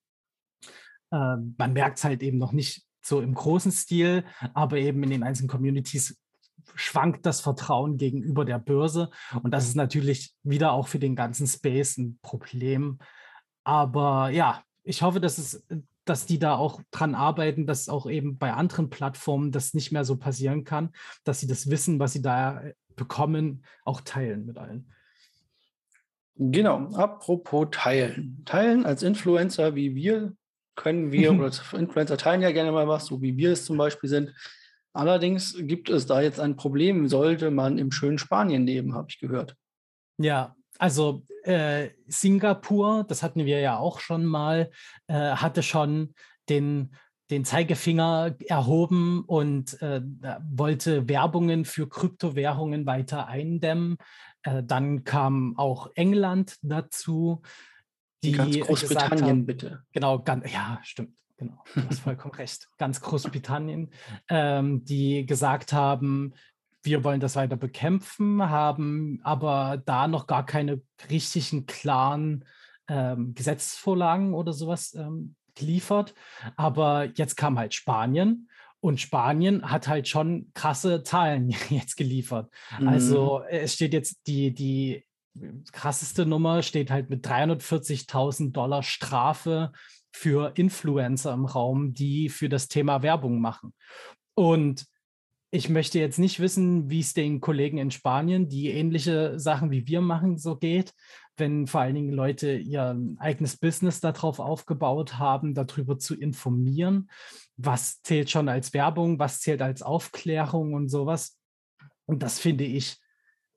[1.11, 5.09] Ähm, man merkt es halt eben noch nicht so im großen Stil, aber eben in
[5.09, 6.19] den einzelnen Communities
[6.75, 9.09] schwankt das Vertrauen gegenüber der Börse.
[9.41, 12.99] Und das ist natürlich wieder auch für den ganzen Space ein Problem.
[13.63, 15.65] Aber ja, ich hoffe, dass es
[16.09, 20.03] dass die da auch dran arbeiten, dass auch eben bei anderen Plattformen das nicht mehr
[20.03, 20.89] so passieren kann,
[21.23, 22.63] dass sie das Wissen, was sie da
[22.95, 24.91] bekommen, auch teilen mit allen.
[26.35, 28.41] Genau, apropos teilen.
[28.45, 30.35] Teilen als Influencer, wie wir,
[30.79, 34.09] können wir, oder Influencer teilen ja gerne mal was, so wie wir es zum Beispiel
[34.09, 34.33] sind.
[34.93, 39.19] Allerdings gibt es da jetzt ein Problem, sollte man im schönen Spanien leben, habe ich
[39.19, 39.55] gehört.
[40.17, 44.71] Ja, also äh, Singapur, das hatten wir ja auch schon mal,
[45.07, 46.15] äh, hatte schon
[46.49, 46.89] den
[47.29, 50.01] den Zeigefinger erhoben und äh,
[50.51, 53.97] wollte Werbungen für Kryptowährungen weiter eindämmen.
[54.43, 57.41] Äh, dann kam auch England dazu.
[58.23, 59.83] Die ganz Großbritannien, haben, bitte.
[59.91, 61.13] Genau, ganz, ja, stimmt.
[61.37, 62.67] Genau, du hast vollkommen recht.
[62.77, 63.91] Ganz Großbritannien,
[64.27, 66.33] ähm, die gesagt haben,
[66.83, 72.45] wir wollen das weiter bekämpfen, haben aber da noch gar keine richtigen klaren
[72.89, 76.13] ähm, Gesetzesvorlagen oder sowas ähm, geliefert.
[76.55, 78.49] Aber jetzt kam halt Spanien
[78.81, 82.51] und Spanien hat halt schon krasse Zahlen jetzt geliefert.
[82.71, 82.87] Also, mhm.
[82.89, 85.05] Also es steht jetzt die, die
[85.71, 89.71] krasseste Nummer steht halt mit 340.000 Dollar Strafe
[90.11, 93.73] für Influencer im Raum, die für das Thema Werbung machen.
[94.35, 94.85] Und
[95.51, 99.87] ich möchte jetzt nicht wissen, wie es den Kollegen in Spanien, die ähnliche Sachen wie
[99.87, 100.93] wir machen, so geht,
[101.37, 107.09] wenn vor allen Dingen Leute ihr eigenes Business darauf aufgebaut haben, darüber zu informieren,
[107.57, 111.37] was zählt schon als Werbung, was zählt als Aufklärung und sowas.
[112.05, 112.97] Und das finde ich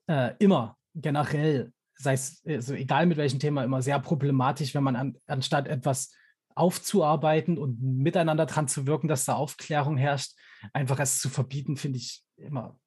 [0.07, 4.95] äh, immer generell, sei es also egal mit welchem Thema, immer sehr problematisch, wenn man
[4.95, 6.13] an, anstatt etwas
[6.55, 10.33] aufzuarbeiten und miteinander dran zu wirken, dass da Aufklärung herrscht,
[10.71, 12.77] einfach es zu verbieten, finde ich immer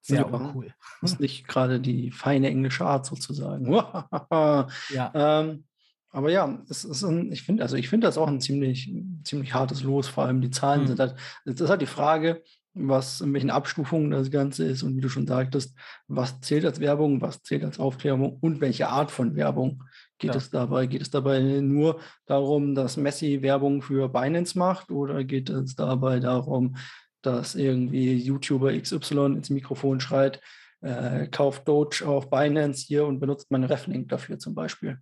[0.00, 0.74] sehr ja, uncool.
[1.02, 3.72] Ist nicht gerade die feine englische Art sozusagen.
[4.30, 4.68] ja.
[5.14, 5.64] Ähm,
[6.10, 8.92] aber ja, es ist ein, ich finde, also ich finde das auch ein ziemlich,
[9.24, 10.06] ziemlich hartes Los.
[10.06, 10.86] Vor allem die Zahlen mhm.
[10.88, 12.42] sind halt, das ist halt die Frage,
[12.74, 15.76] was, in welchen Abstufungen das Ganze ist und wie du schon sagtest,
[16.08, 19.84] was zählt als Werbung, was zählt als Aufklärung und welche Art von Werbung
[20.18, 20.36] geht ja.
[20.36, 20.86] es dabei?
[20.86, 26.18] Geht es dabei nur darum, dass Messi Werbung für Binance macht oder geht es dabei
[26.18, 26.76] darum,
[27.22, 30.40] dass irgendwie YouTuber XY ins Mikrofon schreit,
[30.80, 34.98] äh, kauft Doge auf Binance hier und benutzt meine Reflink dafür zum Beispiel?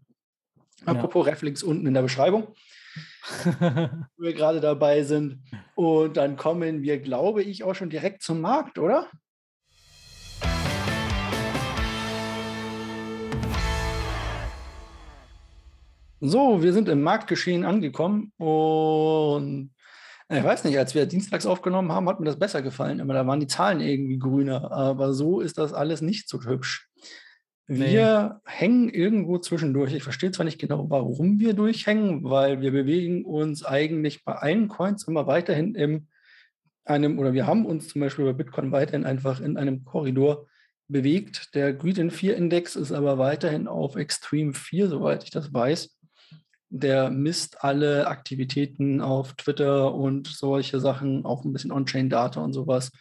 [0.85, 1.33] Apropos ja.
[1.33, 2.49] Reflinks unten in der Beschreibung.
[4.17, 5.43] wir gerade dabei sind.
[5.75, 9.09] Und dann kommen wir, glaube ich, auch schon direkt zum Markt, oder?
[16.21, 19.75] So, wir sind im Marktgeschehen angekommen und
[20.29, 23.01] ich weiß nicht, als wir dienstags aufgenommen haben, hat mir das besser gefallen.
[23.01, 24.73] Aber da waren die Zahlen irgendwie grüner.
[24.73, 26.89] Aber so ist das alles nicht so hübsch.
[27.79, 28.51] Wir nee.
[28.51, 29.95] hängen irgendwo zwischendurch.
[29.95, 34.69] Ich verstehe zwar nicht genau, warum wir durchhängen, weil wir bewegen uns eigentlich bei allen
[34.69, 36.09] Coins immer weiterhin in
[36.85, 40.47] einem, oder wir haben uns zum Beispiel bei Bitcoin weiterhin einfach in einem Korridor
[40.89, 41.55] bewegt.
[41.55, 45.97] Der Greed in 4 Index ist aber weiterhin auf Extreme 4, soweit ich das weiß
[46.75, 52.93] der misst alle Aktivitäten auf Twitter und solche Sachen, auch ein bisschen On-Chain-Data und sowas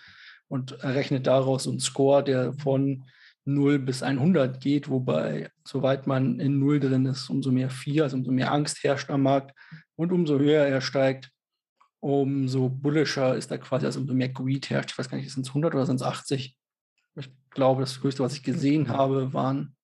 [0.49, 3.05] und errechnet daraus einen Score, der von
[3.45, 8.17] 0 bis 100 geht, wobei, soweit man in 0 drin ist, umso mehr 4, also
[8.17, 9.56] umso mehr Angst herrscht am Markt
[9.95, 11.32] und umso höher er steigt,
[11.99, 14.91] umso bullischer ist er quasi, also umso mehr Greed herrscht.
[14.91, 16.58] Ich weiß gar nicht, sind es 100 oder sind es 80?
[17.15, 19.75] Ich glaube, das höchste, was ich gesehen habe, waren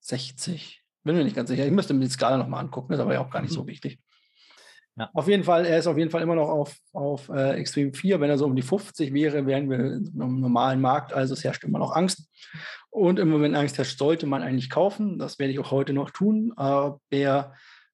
[0.00, 0.82] 60.
[1.02, 1.66] Bin mir nicht ganz sicher.
[1.66, 3.68] Ich müsste mir die Skala nochmal angucken, ist aber ja auch gar nicht so mhm.
[3.68, 4.00] wichtig.
[4.96, 5.10] Ja.
[5.12, 8.20] Auf jeden Fall, er ist auf jeden Fall immer noch auf, auf äh, Extreme 4.
[8.20, 11.12] Wenn er so um die 50 wäre, wären wir im normalen Markt.
[11.12, 12.28] Also es herrscht immer noch Angst.
[12.90, 15.18] Und immer wenn Angst herrscht, sollte man eigentlich kaufen.
[15.18, 16.52] Das werde ich auch heute noch tun.
[16.54, 17.00] Aber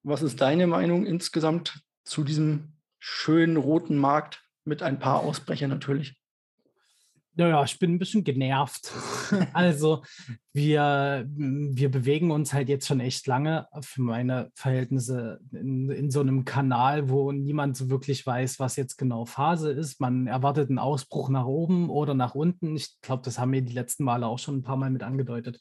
[0.03, 6.20] was ist deine Meinung insgesamt zu diesem schönen roten Markt mit ein paar Ausbrechern natürlich?
[7.35, 8.91] Naja, ich bin ein bisschen genervt.
[9.53, 10.03] also
[10.53, 16.19] wir, wir bewegen uns halt jetzt schon echt lange für meine Verhältnisse in, in so
[16.19, 20.01] einem Kanal, wo niemand so wirklich weiß, was jetzt genau Phase ist.
[20.01, 22.75] Man erwartet einen Ausbruch nach oben oder nach unten.
[22.75, 25.59] Ich glaube, das haben wir die letzten Male auch schon ein paar Mal mit angedeutet.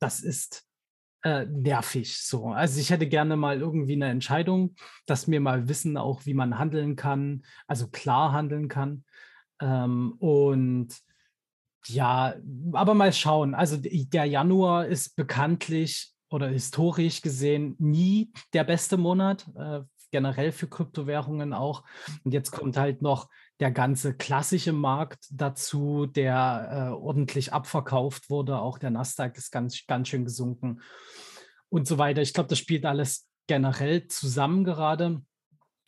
[0.00, 0.68] Das ist
[1.22, 2.48] äh, nervig so.
[2.48, 4.74] Also ich hätte gerne mal irgendwie eine Entscheidung,
[5.06, 9.04] dass wir mal wissen, auch wie man handeln kann, also klar handeln kann.
[9.60, 10.88] Ähm, und
[11.86, 12.34] ja,
[12.72, 13.54] aber mal schauen.
[13.54, 20.68] Also der Januar ist bekanntlich oder historisch gesehen nie der beste Monat, äh, generell für
[20.68, 21.84] Kryptowährungen auch.
[22.24, 23.28] Und jetzt kommt halt noch
[23.60, 28.58] der ganze klassische Markt dazu, der äh, ordentlich abverkauft wurde.
[28.58, 30.80] Auch der Nasdaq ist ganz, ganz schön gesunken
[31.68, 32.22] und so weiter.
[32.22, 35.22] Ich glaube, das spielt alles generell zusammen gerade.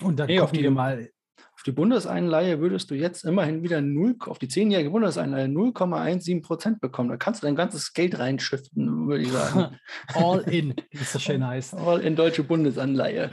[0.02, 1.10] Und dann hey, gucken wir mal
[1.54, 6.80] auf die Bundesanleihe würdest du jetzt immerhin wieder 0, auf die zehnjährige Bundesanleihe 0,17 Prozent
[6.80, 7.10] bekommen.
[7.10, 9.76] Da kannst du dein ganzes Geld reinschiften, würde ich sagen.
[10.14, 11.74] All in, wie es so schön heißt.
[11.74, 13.30] All in deutsche Bundesanleihe.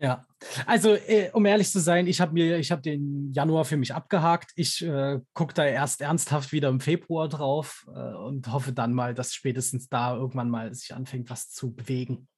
[0.00, 0.24] Ja,
[0.64, 3.94] also äh, um ehrlich zu sein, ich habe mir, ich habe den Januar für mich
[3.94, 4.52] abgehakt.
[4.54, 9.12] Ich äh, gucke da erst ernsthaft wieder im Februar drauf äh, und hoffe dann mal,
[9.12, 12.28] dass spätestens da irgendwann mal sich anfängt, was zu bewegen.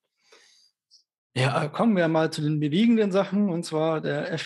[1.37, 4.37] Ja, kommen wir mal zu den bewegenden Sachen, und zwar der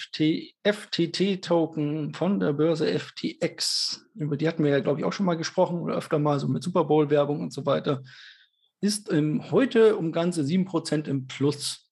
[0.64, 4.04] FTT-Token von der Börse FTX.
[4.14, 6.46] Über die hatten wir ja, glaube ich, auch schon mal gesprochen oder öfter mal so
[6.46, 8.02] mit Super Bowl-Werbung und so weiter.
[8.82, 11.90] Ist ähm, heute um ganze 7% im Plus.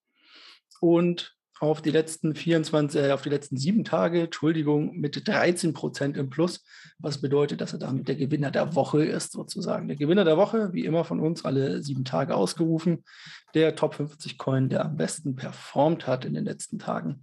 [0.81, 6.17] Und auf die letzten 24, äh, auf die letzten sieben Tage, Entschuldigung, mit 13 Prozent
[6.17, 6.65] im Plus,
[6.99, 9.87] was bedeutet, dass er damit der Gewinner der Woche ist, sozusagen.
[9.87, 13.05] Der Gewinner der Woche, wie immer von uns, alle sieben Tage ausgerufen,
[13.55, 17.23] der Top 50 Coin, der am besten performt hat in den letzten Tagen.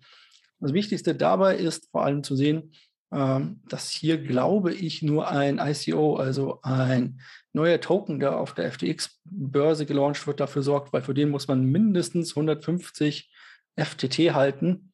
[0.62, 2.72] Das Wichtigste dabei ist vor allem zu sehen,
[3.12, 7.20] ähm, dass hier, glaube ich, nur ein ICO, also ein
[7.52, 11.66] neuer Token, der auf der FTX-Börse gelauncht wird, dafür sorgt, weil für den muss man
[11.66, 13.30] mindestens 150
[13.84, 14.92] FTT halten,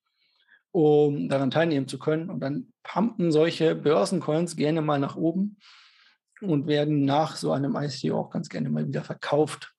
[0.72, 2.30] um daran teilnehmen zu können.
[2.30, 5.58] Und dann pumpen solche Börsencoins gerne mal nach oben
[6.42, 9.74] und werden nach so einem ICO auch ganz gerne mal wieder verkauft.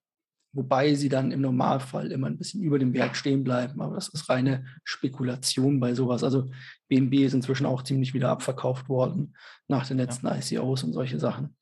[0.52, 3.80] Wobei sie dann im Normalfall immer ein bisschen über dem Wert stehen bleiben.
[3.82, 6.24] Aber das ist reine Spekulation bei sowas.
[6.24, 6.50] Also
[6.88, 9.36] BNB ist inzwischen auch ziemlich wieder abverkauft worden
[9.68, 10.36] nach den letzten ja.
[10.36, 11.56] ICOs und solche Sachen.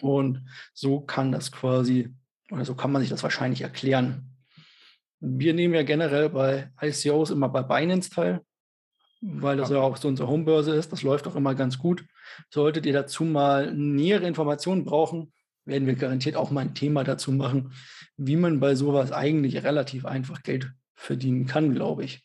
[0.00, 2.14] Und so kann das quasi,
[2.50, 4.29] oder so kann man sich das wahrscheinlich erklären,
[5.20, 8.40] wir nehmen ja generell bei ICOs immer bei Binance teil,
[9.20, 10.92] weil das ja, ja auch so unsere Homebörse ist.
[10.92, 12.04] Das läuft auch immer ganz gut.
[12.50, 15.32] Solltet ihr dazu mal nähere Informationen brauchen,
[15.64, 17.72] werden wir garantiert auch mal ein Thema dazu machen,
[18.16, 22.24] wie man bei sowas eigentlich relativ einfach Geld verdienen kann, glaube ich.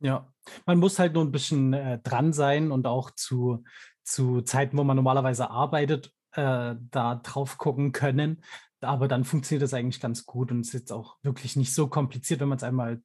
[0.00, 0.32] Ja,
[0.66, 3.64] man muss halt nur ein bisschen äh, dran sein und auch zu,
[4.02, 8.42] zu Zeiten, wo man normalerweise arbeitet, äh, da drauf gucken können,
[8.84, 12.40] aber dann funktioniert das eigentlich ganz gut und ist jetzt auch wirklich nicht so kompliziert,
[12.40, 13.02] wenn man es einmal,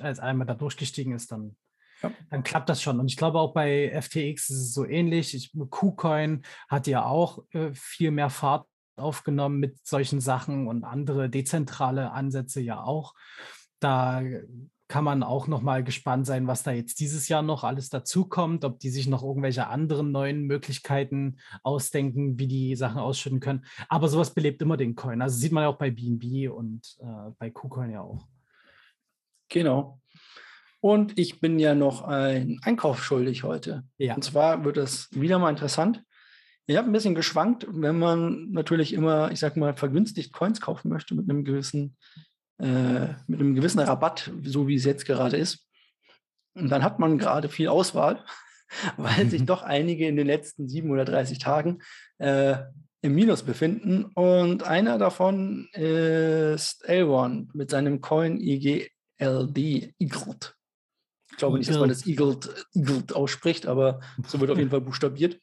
[0.00, 1.56] als einmal da durchgestiegen ist, dann,
[2.02, 2.12] ja.
[2.30, 3.00] dann klappt das schon.
[3.00, 5.34] Und ich glaube auch bei FTX ist es so ähnlich.
[5.34, 11.30] Ich, KuCoin hat ja auch äh, viel mehr Fahrt aufgenommen mit solchen Sachen und andere
[11.30, 13.14] dezentrale Ansätze ja auch.
[13.80, 14.22] Da
[14.92, 18.62] kann man auch noch mal gespannt sein, was da jetzt dieses Jahr noch alles dazukommt,
[18.62, 23.64] ob die sich noch irgendwelche anderen neuen Möglichkeiten ausdenken, wie die Sachen ausschütten können.
[23.88, 25.22] Aber sowas belebt immer den Coin.
[25.22, 28.28] Also sieht man ja auch bei BNB und äh, bei KuCoin ja auch.
[29.48, 29.98] Genau.
[30.80, 33.84] Und ich bin ja noch ein Einkauf schuldig heute.
[33.96, 34.14] Ja.
[34.14, 36.04] Und zwar wird es wieder mal interessant.
[36.66, 40.90] Ich habe ein bisschen geschwankt, wenn man natürlich immer, ich sag mal, vergünstigt Coins kaufen
[40.90, 41.96] möchte mit einem gewissen
[42.62, 45.66] äh, mit einem gewissen Rabatt, so wie es jetzt gerade ist.
[46.54, 48.24] Und dann hat man gerade viel Auswahl,
[48.96, 51.82] weil sich doch einige in den letzten sieben oder 30 Tagen
[52.18, 52.56] äh,
[53.00, 54.04] im Minus befinden.
[54.14, 58.88] Und einer davon ist L1 mit seinem Coin IGLD,
[59.98, 60.54] Eaglet.
[61.32, 65.40] Ich glaube nicht, dass man das Eaglet ausspricht, aber so wird auf jeden Fall buchstabiert.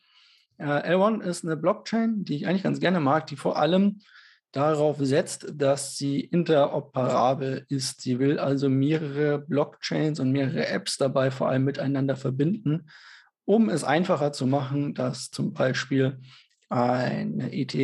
[0.58, 4.00] Äh, L1 ist eine Blockchain, die ich eigentlich ganz gerne mag, die vor allem
[4.52, 8.02] darauf setzt, dass sie interoperabel ist.
[8.02, 12.90] Sie will also mehrere Blockchains und mehrere Apps dabei vor allem miteinander verbinden,
[13.46, 16.20] um es einfacher zu machen, dass zum Beispiel
[16.70, 17.76] eine ETH,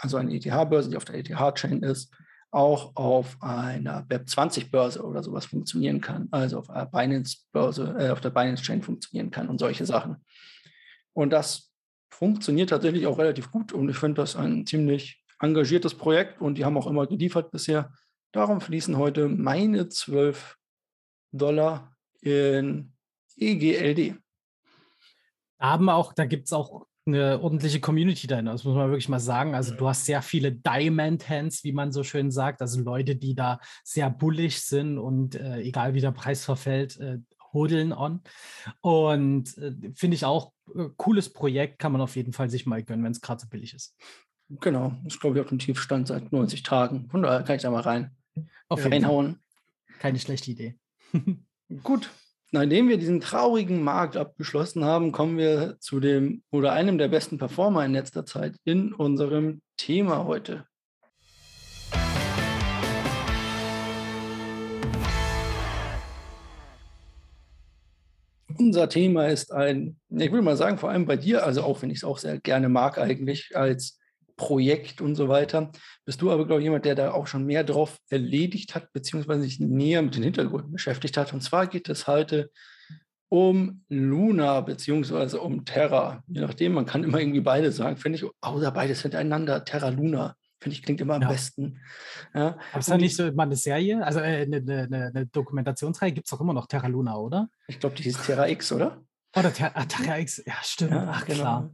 [0.00, 2.14] also eine ETH-Börse, die auf der ETH-Chain ist,
[2.50, 8.30] auch auf einer Web20-Börse oder sowas funktionieren kann, also auf einer Binance-Börse, äh, auf der
[8.30, 10.24] Binance-Chain funktionieren kann und solche Sachen.
[11.14, 11.72] Und das
[12.10, 16.64] funktioniert tatsächlich auch relativ gut und ich finde das ein ziemlich engagiertes Projekt und die
[16.64, 17.92] haben auch immer geliefert bisher.
[18.32, 20.56] Darum fließen heute meine 12
[21.32, 22.92] Dollar in
[23.36, 24.16] EGLD.
[25.58, 29.20] Haben auch, da gibt es auch eine ordentliche Community dahinter, das muss man wirklich mal
[29.20, 29.54] sagen.
[29.54, 33.34] Also du hast sehr viele Diamond Hands, wie man so schön sagt, also Leute, die
[33.34, 37.18] da sehr bullig sind und äh, egal wie der Preis verfällt, äh,
[37.52, 38.20] hodeln on.
[38.80, 42.82] Und äh, finde ich auch äh, cooles Projekt, kann man auf jeden Fall sich mal
[42.82, 43.94] gönnen, wenn es gerade so billig ist.
[44.50, 47.08] Genau, das ist glaube ich auf dem Tiefstand seit 90 Tagen.
[47.10, 48.10] Von daher kann ich da mal rein.
[48.68, 49.38] Auf reinhauen.
[50.00, 50.74] Keine schlechte Idee.
[51.82, 52.10] Gut,
[52.50, 57.38] nachdem wir diesen traurigen Markt abgeschlossen haben, kommen wir zu dem oder einem der besten
[57.38, 60.66] Performer in letzter Zeit in unserem Thema heute.
[68.58, 71.90] Unser Thema ist ein, ich würde mal sagen, vor allem bei dir, also auch wenn
[71.90, 73.98] ich es auch sehr gerne mag eigentlich als
[74.36, 75.70] Projekt und so weiter.
[76.04, 79.42] Bist du aber, glaube ich, jemand, der da auch schon mehr drauf erledigt hat, beziehungsweise
[79.42, 81.32] sich näher mit den Hintergründen beschäftigt hat.
[81.32, 82.50] Und zwar geht es heute
[83.28, 86.22] um Luna beziehungsweise um Terra.
[86.28, 90.36] Je nachdem, man kann immer irgendwie beide sagen, finde ich, außer beides hintereinander, Terra Luna.
[90.60, 91.28] Finde ich, klingt immer am ja.
[91.28, 91.80] besten.
[92.32, 92.56] Ja.
[92.70, 96.26] Aber ist da nicht so mal eine Serie, also äh, eine, eine, eine Dokumentationsreihe, gibt
[96.26, 97.48] es auch immer noch Terra Luna, oder?
[97.66, 99.02] Ich glaube, die hieß Terra X, oder?
[99.36, 100.92] Oder Ter ah, Terra X, ja, stimmt.
[100.92, 101.40] Ja, Ach, genau.
[101.40, 101.70] klar.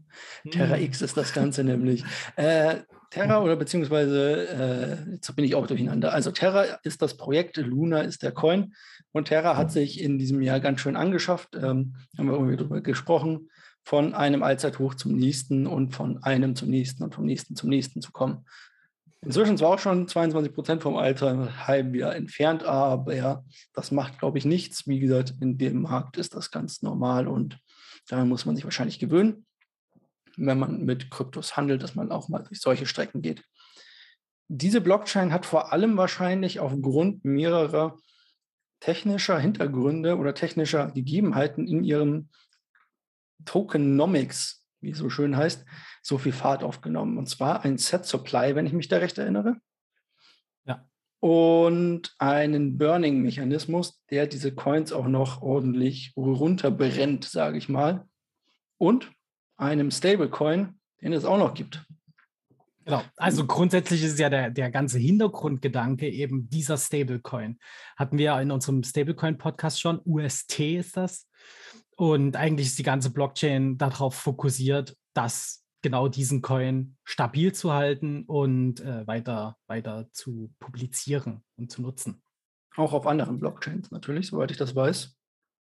[0.51, 0.85] Terra hm.
[0.85, 2.05] X ist das Ganze nämlich.
[2.37, 2.77] Äh,
[3.11, 6.13] Terra oder beziehungsweise, äh, jetzt bin ich auch durcheinander.
[6.13, 8.73] Also Terra ist das Projekt, Luna ist der Coin
[9.11, 12.81] und Terra hat sich in diesem Jahr ganz schön angeschafft, ähm, haben wir irgendwie darüber
[12.81, 13.51] gesprochen,
[13.83, 18.01] von einem Allzeithoch zum nächsten und von einem zum nächsten und vom nächsten zum nächsten
[18.01, 18.45] zu kommen.
[19.23, 24.19] Inzwischen zwar auch schon 22 Prozent vom Alter halb wieder entfernt, aber ja, das macht,
[24.19, 24.87] glaube ich, nichts.
[24.87, 27.59] Wie gesagt, in dem Markt ist das ganz normal und
[28.09, 29.45] daran muss man sich wahrscheinlich gewöhnen,
[30.37, 33.45] wenn man mit Kryptos handelt, dass man auch mal durch solche Strecken geht.
[34.49, 37.99] Diese Blockchain hat vor allem wahrscheinlich aufgrund mehrerer
[38.81, 42.31] technischer Hintergründe oder technischer Gegebenheiten in ihrem
[43.45, 45.65] Tokenomics wie es so schön heißt,
[46.03, 47.19] so viel Fahrt aufgenommen.
[47.19, 49.57] Und zwar ein Set Supply, wenn ich mich da recht erinnere.
[50.65, 50.89] Ja.
[51.21, 58.07] Und einen Burning-Mechanismus, der diese Coins auch noch ordentlich runterbrennt, sage ich mal.
[58.79, 59.11] Und
[59.57, 61.85] einem Stablecoin, den es auch noch gibt.
[62.87, 63.03] Genau.
[63.17, 67.59] Also grundsätzlich ist ja der, der ganze Hintergrundgedanke eben dieser Stablecoin.
[67.97, 70.01] Hatten wir in unserem Stablecoin-Podcast schon.
[70.05, 71.29] UST ist das.
[72.01, 78.25] Und eigentlich ist die ganze Blockchain darauf fokussiert, dass genau diesen Coin stabil zu halten
[78.25, 82.23] und äh, weiter, weiter zu publizieren und zu nutzen.
[82.75, 85.15] Auch auf anderen Blockchains natürlich, soweit ich das weiß.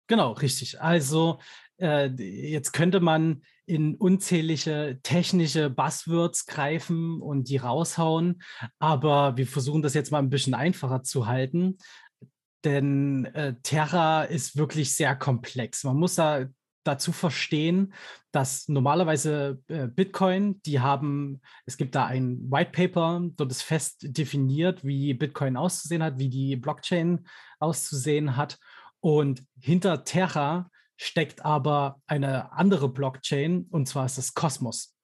[0.09, 0.79] Genau, richtig.
[0.79, 1.38] Also
[1.79, 8.42] äh, jetzt könnte man in unzählige technische Buzzwords greifen und die raushauen,
[8.79, 11.79] aber wir versuchen das jetzt mal ein bisschen einfacher zu halten
[12.65, 15.85] denn äh, Terra ist wirklich sehr komplex.
[15.85, 16.46] Man muss da
[16.87, 17.92] dazu verstehen,
[18.33, 23.98] dass normalerweise äh, Bitcoin, die haben, es gibt da ein White Paper, dort ist fest
[24.02, 27.27] definiert, wie Bitcoin auszusehen hat, wie die Blockchain
[27.59, 28.59] auszusehen hat.
[29.00, 34.94] Und hinter Terra steckt aber eine andere Blockchain, und zwar ist das Cosmos.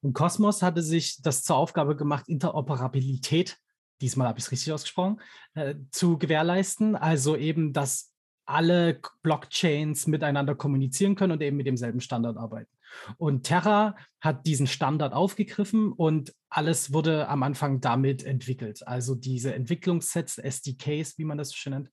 [0.00, 3.58] Und Cosmos hatte sich das zur Aufgabe gemacht, Interoperabilität
[4.04, 5.20] diesmal habe ich es richtig ausgesprochen,
[5.54, 6.94] äh, zu gewährleisten.
[6.94, 8.12] Also eben, dass
[8.46, 12.70] alle Blockchains miteinander kommunizieren können und eben mit demselben Standard arbeiten.
[13.16, 18.86] Und Terra hat diesen Standard aufgegriffen und alles wurde am Anfang damit entwickelt.
[18.86, 21.90] Also diese Entwicklungssets, SDKs, wie man das so schön nennt,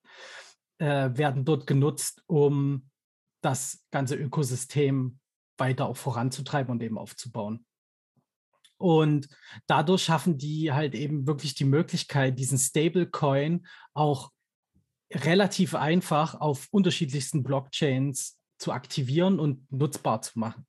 [0.80, 2.90] äh, werden dort genutzt, um
[3.42, 5.20] das ganze Ökosystem
[5.58, 7.66] weiter auch voranzutreiben und eben aufzubauen.
[8.82, 9.28] Und
[9.68, 14.32] dadurch schaffen die halt eben wirklich die Möglichkeit, diesen Stablecoin auch
[15.14, 20.66] relativ einfach auf unterschiedlichsten Blockchains zu aktivieren und nutzbar zu machen.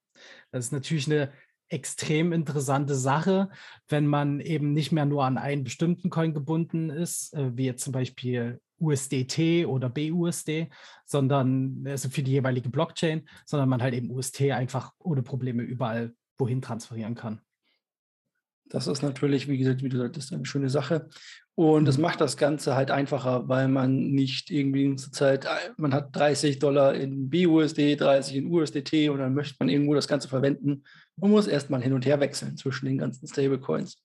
[0.51, 1.33] Das ist natürlich eine
[1.69, 3.49] extrem interessante Sache,
[3.89, 7.85] wenn man eben nicht mehr nur an einen bestimmten Coin gebunden ist, äh, wie jetzt
[7.85, 10.69] zum Beispiel USDT oder BUSD,
[11.07, 16.15] sondern also für die jeweilige Blockchain, sondern man halt eben UST einfach ohne Probleme überall
[16.37, 17.41] wohin transferieren kann.
[18.73, 21.11] Das ist natürlich, wie gesagt, wie du sagtest, eine schöne Sache.
[21.55, 22.05] Und es mhm.
[22.05, 25.47] macht das Ganze halt einfacher, weil man nicht irgendwie zur Zeit,
[25.77, 30.09] man hat 30 Dollar in BUSD, 30 in USDT und dann möchte man irgendwo das
[30.09, 30.85] Ganze verwenden.
[31.17, 34.03] Man muss erstmal hin und her wechseln zwischen den ganzen Stablecoins.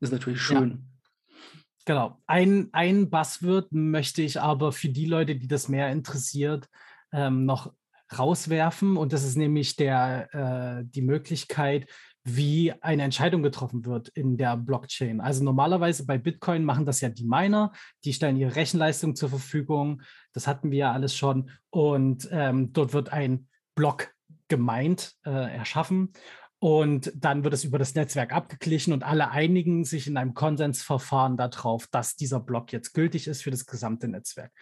[0.00, 0.70] Das ist natürlich schön.
[0.70, 1.46] Ja.
[1.84, 2.20] Genau.
[2.26, 6.68] Ein, ein Buzzword möchte ich aber für die Leute, die das mehr interessiert,
[7.12, 7.72] ähm, noch
[8.18, 8.96] rauswerfen.
[8.96, 11.86] Und das ist nämlich der, äh, die Möglichkeit,
[12.24, 15.20] wie eine Entscheidung getroffen wird in der Blockchain.
[15.20, 17.72] Also normalerweise bei Bitcoin machen das ja die Miner,
[18.04, 20.02] die stellen ihre Rechenleistung zur Verfügung.
[20.32, 21.50] Das hatten wir ja alles schon.
[21.70, 24.14] Und ähm, dort wird ein Block
[24.48, 26.12] gemeint, äh, erschaffen.
[26.58, 31.36] Und dann wird es über das Netzwerk abgeglichen und alle einigen sich in einem Konsensverfahren
[31.36, 34.52] darauf, dass dieser Block jetzt gültig ist für das gesamte Netzwerk.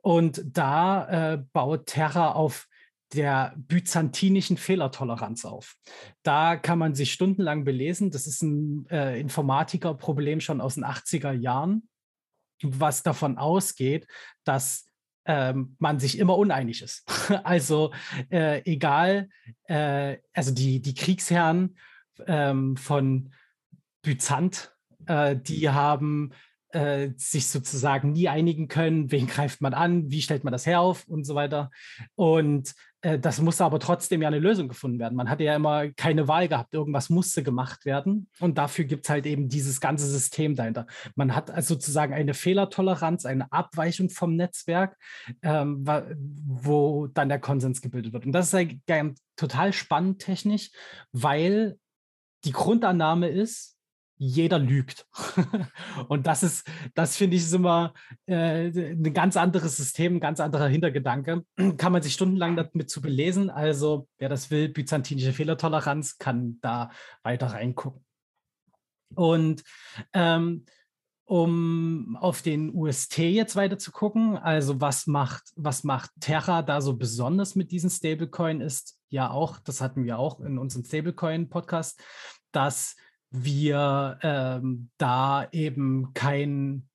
[0.00, 2.68] Und da äh, baut Terra auf
[3.12, 5.76] der byzantinischen Fehlertoleranz auf.
[6.22, 8.10] Da kann man sich stundenlang belesen.
[8.10, 11.88] Das ist ein äh, Informatikerproblem schon aus den 80er Jahren,
[12.62, 14.06] was davon ausgeht,
[14.44, 14.90] dass
[15.26, 17.04] ähm, man sich immer uneinig ist.
[17.44, 17.92] also
[18.30, 19.28] äh, egal,
[19.64, 21.76] äh, also die, die Kriegsherren
[22.26, 23.32] ähm, von
[24.02, 24.74] Byzant,
[25.06, 26.32] äh, die haben
[26.72, 30.80] äh, sich sozusagen nie einigen können, wen greift man an, wie stellt man das her
[30.80, 31.70] auf und so weiter.
[32.14, 35.16] Und äh, das musste aber trotzdem ja eine Lösung gefunden werden.
[35.16, 38.28] Man hatte ja immer keine Wahl gehabt, irgendwas musste gemacht werden.
[38.40, 40.86] Und dafür gibt es halt eben dieses ganze System dahinter.
[41.14, 44.96] Man hat also sozusagen eine Fehlertoleranz, eine Abweichung vom Netzwerk,
[45.42, 45.86] ähm,
[46.46, 48.26] wo dann der Konsens gebildet wird.
[48.26, 50.70] Und das ist halt total spannend technisch,
[51.12, 51.78] weil
[52.44, 53.76] die Grundannahme ist,
[54.22, 55.06] jeder lügt.
[56.08, 57.94] und das ist, das finde ich ist immer
[58.26, 61.42] äh, ein ganz anderes System, ein ganz anderer Hintergedanke.
[61.78, 63.48] kann man sich stundenlang damit zu belesen.
[63.48, 66.90] Also, wer das will, byzantinische Fehlertoleranz, kann da
[67.22, 68.04] weiter reingucken.
[69.14, 69.64] Und
[70.12, 70.66] ähm,
[71.24, 76.82] um auf den UST jetzt weiter zu gucken, also was macht, was macht Terra da
[76.82, 82.02] so besonders mit diesem Stablecoin, ist ja auch, das hatten wir auch in unserem Stablecoin-Podcast,
[82.52, 82.96] dass
[83.30, 86.88] wir ähm, da eben kein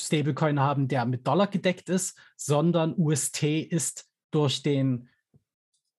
[0.00, 5.08] Stablecoin haben, der mit Dollar gedeckt ist, sondern UST ist durch den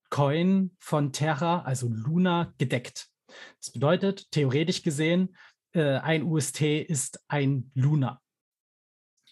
[0.09, 3.09] Coin von Terra, also Luna, gedeckt.
[3.59, 5.35] Das bedeutet, theoretisch gesehen,
[5.73, 8.21] äh, ein UST ist ein Luna.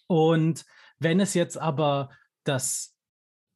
[0.07, 0.65] Und
[0.99, 2.09] wenn es jetzt aber
[2.43, 2.95] das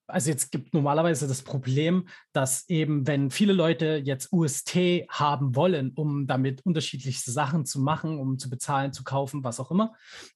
[0.08, 4.76] also jetzt gibt normalerweise das Problem, dass eben, wenn viele Leute jetzt UST
[5.10, 9.72] haben wollen, um damit unterschiedlichste Sachen zu machen, um zu bezahlen, zu kaufen, was auch
[9.72, 9.94] immer,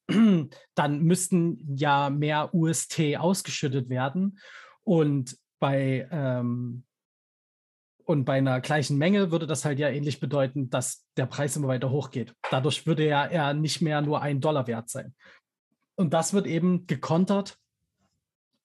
[0.76, 4.40] dann müssten ja mehr UST ausgeschüttet werden.
[4.84, 6.84] Und bei, ähm,
[8.06, 11.68] und bei einer gleichen Menge würde das halt ja ähnlich bedeuten, dass der Preis immer
[11.68, 12.34] weiter hochgeht.
[12.50, 15.14] Dadurch würde ja er nicht mehr nur ein Dollar wert sein.
[15.96, 17.60] Und das wird eben gekontert,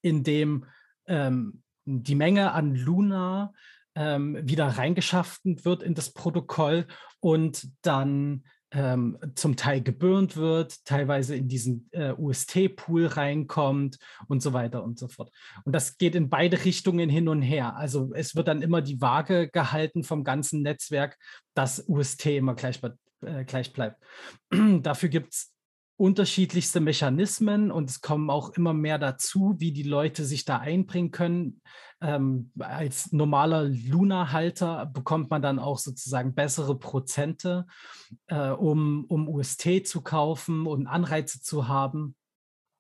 [0.01, 0.65] indem
[1.07, 3.53] ähm, die Menge an Luna
[3.95, 6.87] ähm, wieder reingeschafft wird in das Protokoll
[7.21, 8.45] und dann
[8.75, 14.99] ähm, zum Teil geburnt wird, teilweise in diesen äh, UST-Pool reinkommt und so weiter und
[14.99, 15.31] so fort.
[15.65, 17.77] Und das geht in beide Richtungen hin und her.
[17.77, 21.17] Also es wird dann immer die Waage gehalten vom ganzen Netzwerk,
[21.55, 22.81] dass UST immer gleich,
[23.25, 24.03] äh, gleich bleibt.
[24.83, 25.54] Dafür gibt es
[25.97, 31.13] unterschiedlichste Mechanismen und es kommen auch immer mehr dazu, wie die Leute sich da einbringen
[31.13, 31.61] können.
[32.01, 37.67] Ähm, als normaler Luna-Halter bekommt man dann auch sozusagen bessere Prozente,
[38.27, 42.17] äh, um, um UST zu kaufen und Anreize zu haben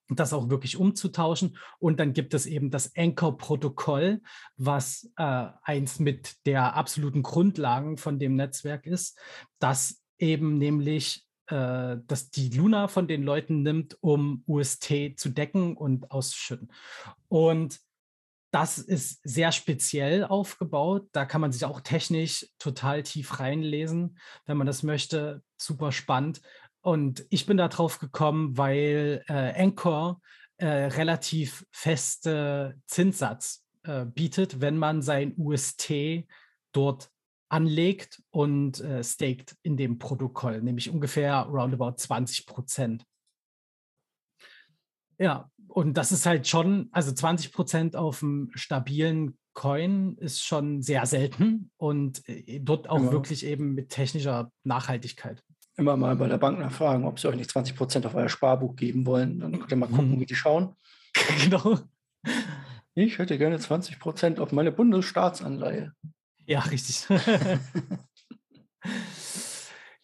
[0.08, 1.56] das auch wirklich umzutauschen.
[1.78, 4.20] Und dann gibt es eben das Anchor-Protokoll,
[4.56, 9.18] was äh, eins mit der absoluten Grundlagen von dem Netzwerk ist,
[9.58, 15.76] das eben nämlich äh, das die Luna von den Leuten nimmt, um UST zu decken
[15.76, 16.72] und auszuschütten.
[17.28, 17.80] Und
[18.50, 21.08] das ist sehr speziell aufgebaut.
[21.10, 24.16] Da kann man sich auch technisch total tief reinlesen,
[24.46, 25.42] wenn man das möchte.
[25.56, 26.40] Super spannend.
[26.80, 30.20] Und ich bin da drauf gekommen, weil äh, Anchor
[30.58, 36.24] äh, relativ feste Zinssatz äh, bietet, wenn man sein UST
[36.72, 37.10] dort
[37.54, 43.04] anlegt und äh, staked in dem Protokoll, nämlich ungefähr roundabout 20 Prozent.
[45.18, 50.82] Ja, und das ist halt schon, also 20 Prozent auf einem stabilen Coin ist schon
[50.82, 53.12] sehr selten und äh, dort auch ja.
[53.12, 55.40] wirklich eben mit technischer Nachhaltigkeit.
[55.76, 58.74] Immer mal bei der Bank nachfragen, ob sie euch nicht 20 Prozent auf euer Sparbuch
[58.74, 59.38] geben wollen.
[59.38, 60.20] Dann könnt ihr mal gucken, mhm.
[60.20, 60.74] wie die schauen.
[61.44, 61.78] genau.
[62.96, 65.92] Ich hätte gerne 20 Prozent auf meine Bundesstaatsanleihe.
[66.46, 67.06] Ja, richtig.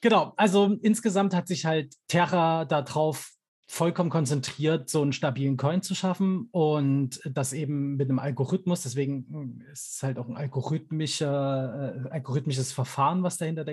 [0.00, 3.30] genau, also insgesamt hat sich halt Terra darauf
[3.70, 8.82] vollkommen konzentriert, so einen stabilen Coin zu schaffen und das eben mit einem Algorithmus.
[8.82, 13.64] Deswegen hm, ist es halt auch ein algorithmischer, äh, algorithmisches Verfahren, was dahinter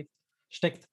[0.50, 0.88] steckt.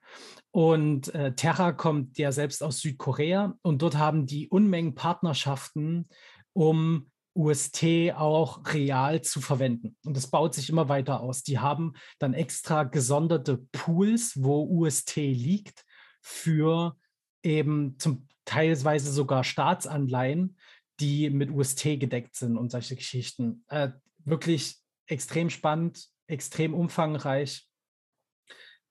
[0.52, 6.08] Und äh, Terra kommt ja selbst aus Südkorea und dort haben die Unmengen Partnerschaften,
[6.54, 9.96] um UST auch real zu verwenden.
[10.04, 11.42] Und das baut sich immer weiter aus.
[11.42, 15.84] Die haben dann extra gesonderte Pools, wo UST liegt,
[16.20, 16.96] für
[17.42, 20.56] eben zum teilweise sogar Staatsanleihen,
[21.00, 23.64] die mit UST gedeckt sind und solche Geschichten.
[23.68, 24.76] Äh, wirklich
[25.06, 27.68] extrem spannend, extrem umfangreich.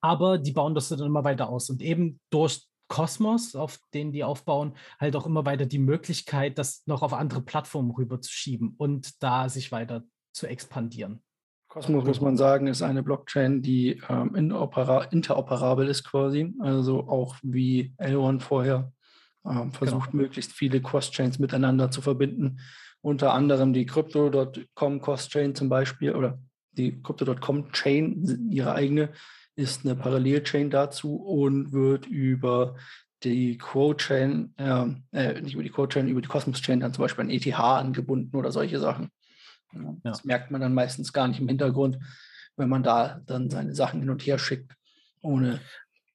[0.01, 1.69] Aber die bauen das dann immer weiter aus.
[1.69, 6.83] Und eben durch Kosmos, auf den die aufbauen, halt auch immer weiter die Möglichkeit, das
[6.85, 11.23] noch auf andere Plattformen rüberzuschieben und da sich weiter zu expandieren.
[11.69, 17.95] Cosmos, muss man sagen, ist eine Blockchain, die ähm, interoperabel ist quasi, also auch wie
[17.97, 18.93] Elrond vorher
[19.43, 20.21] ähm, versucht, genau.
[20.21, 22.59] möglichst viele Cross-Chains miteinander zu verbinden.
[23.01, 26.37] Unter anderem die Crypto.com Cross-Chain zum Beispiel oder
[26.73, 29.09] die Crypto.com Chain, ihre eigene,
[29.55, 32.75] ist eine Parallelchain dazu und wird über
[33.23, 37.29] die Quo-Chain, äh, äh, nicht über die Quo-Chain, über die Cosmos-Chain dann zum Beispiel an
[37.29, 39.09] ETH angebunden oder solche Sachen.
[39.73, 41.99] Ja, das merkt man dann meistens gar nicht im Hintergrund,
[42.57, 44.75] wenn man da dann seine Sachen hin und her schickt,
[45.21, 45.61] ohne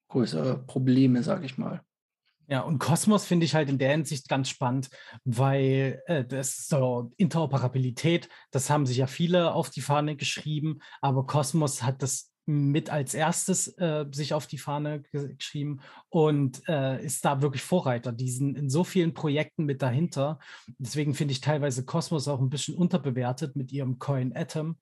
[0.09, 1.81] größere Probleme, sage ich mal.
[2.47, 4.89] Ja, und Cosmos finde ich halt in der Hinsicht ganz spannend,
[5.23, 11.27] weil äh, das so Interoperabilität, das haben sich ja viele auf die Fahne geschrieben, aber
[11.27, 17.23] Cosmos hat das mit als erstes äh, sich auf die Fahne geschrieben und äh, ist
[17.23, 18.11] da wirklich Vorreiter.
[18.11, 20.39] Die sind in so vielen Projekten mit dahinter.
[20.79, 24.77] Deswegen finde ich teilweise Cosmos auch ein bisschen unterbewertet mit ihrem Coin Atom,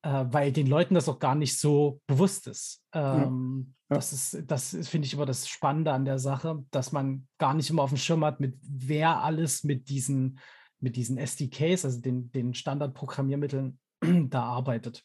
[0.00, 2.82] äh, weil den Leuten das auch gar nicht so bewusst ist.
[2.94, 3.96] Ähm, ja.
[3.96, 7.68] Das ist, das finde ich immer das Spannende an der Sache, dass man gar nicht
[7.68, 10.38] immer auf dem Schirm hat, mit wer alles mit diesen,
[10.80, 13.78] mit diesen SDKs, also den, den Standardprogrammiermitteln,
[14.30, 15.04] da arbeitet.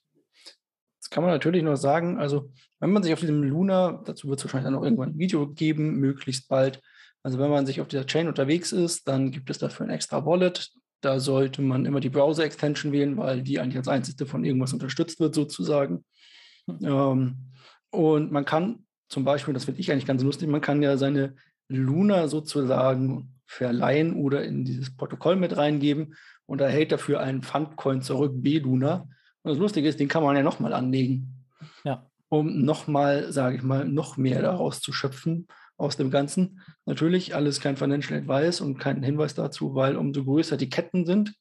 [1.07, 2.19] Das kann man natürlich noch sagen.
[2.19, 2.51] Also,
[2.81, 5.47] wenn man sich auf diesem Luna, dazu wird es wahrscheinlich dann noch irgendwann ein Video
[5.47, 6.81] geben, möglichst bald.
[7.23, 10.25] Also, wenn man sich auf dieser Chain unterwegs ist, dann gibt es dafür ein extra
[10.25, 10.69] Wallet.
[10.99, 15.21] Da sollte man immer die Browser-Extension wählen, weil die eigentlich als einzige von irgendwas unterstützt
[15.21, 16.03] wird, sozusagen.
[16.83, 17.53] Ähm,
[17.89, 21.35] und man kann zum Beispiel, das finde ich eigentlich ganz lustig, man kann ja seine
[21.69, 28.33] Luna sozusagen verleihen oder in dieses Protokoll mit reingeben und erhält dafür einen Fundcoin zurück,
[28.35, 29.07] B-Luna.
[29.47, 31.45] Und das Lustige ist, den kann man ja nochmal anlegen.
[31.85, 32.05] Ja.
[32.27, 36.59] Um nochmal, sage ich mal, noch mehr daraus zu schöpfen aus dem Ganzen.
[36.85, 41.33] Natürlich alles kein Financial Advice und kein Hinweis dazu, weil umso größer die Ketten sind,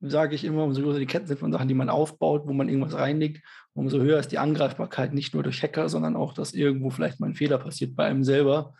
[0.00, 2.70] sage ich immer, umso größer die Ketten sind von Sachen, die man aufbaut, wo man
[2.70, 6.88] irgendwas reinlegt, umso höher ist die Angreifbarkeit, nicht nur durch Hacker, sondern auch, dass irgendwo
[6.88, 8.72] vielleicht mal ein Fehler passiert bei einem selber.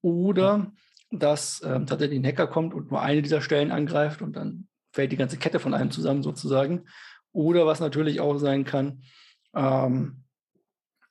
[0.00, 0.70] Oder
[1.10, 5.10] dass ähm, tatsächlich ein Hacker kommt und nur eine dieser Stellen angreift und dann fällt
[5.10, 6.84] die ganze Kette von einem zusammen sozusagen.
[7.32, 9.02] Oder was natürlich auch sein kann,
[9.54, 10.24] ähm,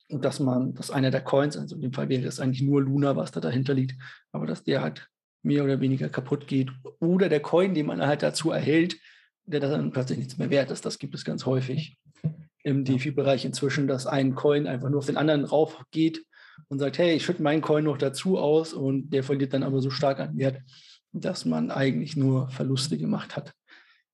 [0.09, 3.15] dass man, dass einer der Coins, also in dem Fall wäre das eigentlich nur Luna,
[3.15, 3.95] was da dahinter liegt,
[4.31, 5.07] aber dass der halt
[5.43, 6.71] mehr oder weniger kaputt geht.
[6.99, 8.97] Oder der Coin, den man halt dazu erhält,
[9.45, 10.85] der dann plötzlich nichts mehr wert ist.
[10.85, 11.97] Das gibt es ganz häufig
[12.63, 16.25] im DeFi-Bereich inzwischen, dass ein Coin einfach nur auf den anderen rauf geht
[16.67, 19.81] und sagt, hey, ich schütte meinen Coin noch dazu aus und der verliert dann aber
[19.81, 20.61] so stark an Wert,
[21.13, 23.53] dass man eigentlich nur Verluste gemacht hat.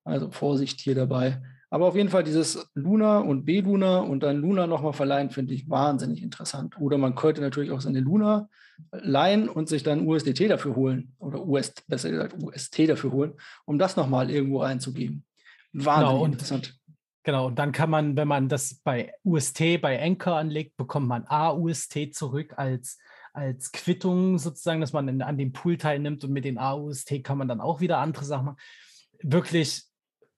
[0.04, 1.42] Also Vorsicht hier dabei.
[1.76, 5.70] Aber auf jeden Fall dieses Luna und B-Luna und dann Luna nochmal verleihen, finde ich
[5.70, 6.80] wahnsinnig interessant.
[6.80, 8.48] Oder man könnte natürlich auch seine Luna
[8.94, 11.14] leihen und sich dann USDT dafür holen.
[11.20, 13.34] Oder US, besser gesagt UST dafür holen,
[13.66, 15.26] um das nochmal irgendwo reinzugeben.
[15.74, 16.80] Wahnsinnig genau, und, interessant.
[17.24, 21.26] Genau, und dann kann man, wenn man das bei UST, bei Anchor anlegt, bekommt man
[21.28, 23.00] AUST zurück als,
[23.34, 27.38] als Quittung sozusagen, dass man in, an dem Pool teilnimmt und mit den AUST kann
[27.38, 28.58] man dann auch wieder andere Sachen machen.
[29.22, 29.90] Wirklich,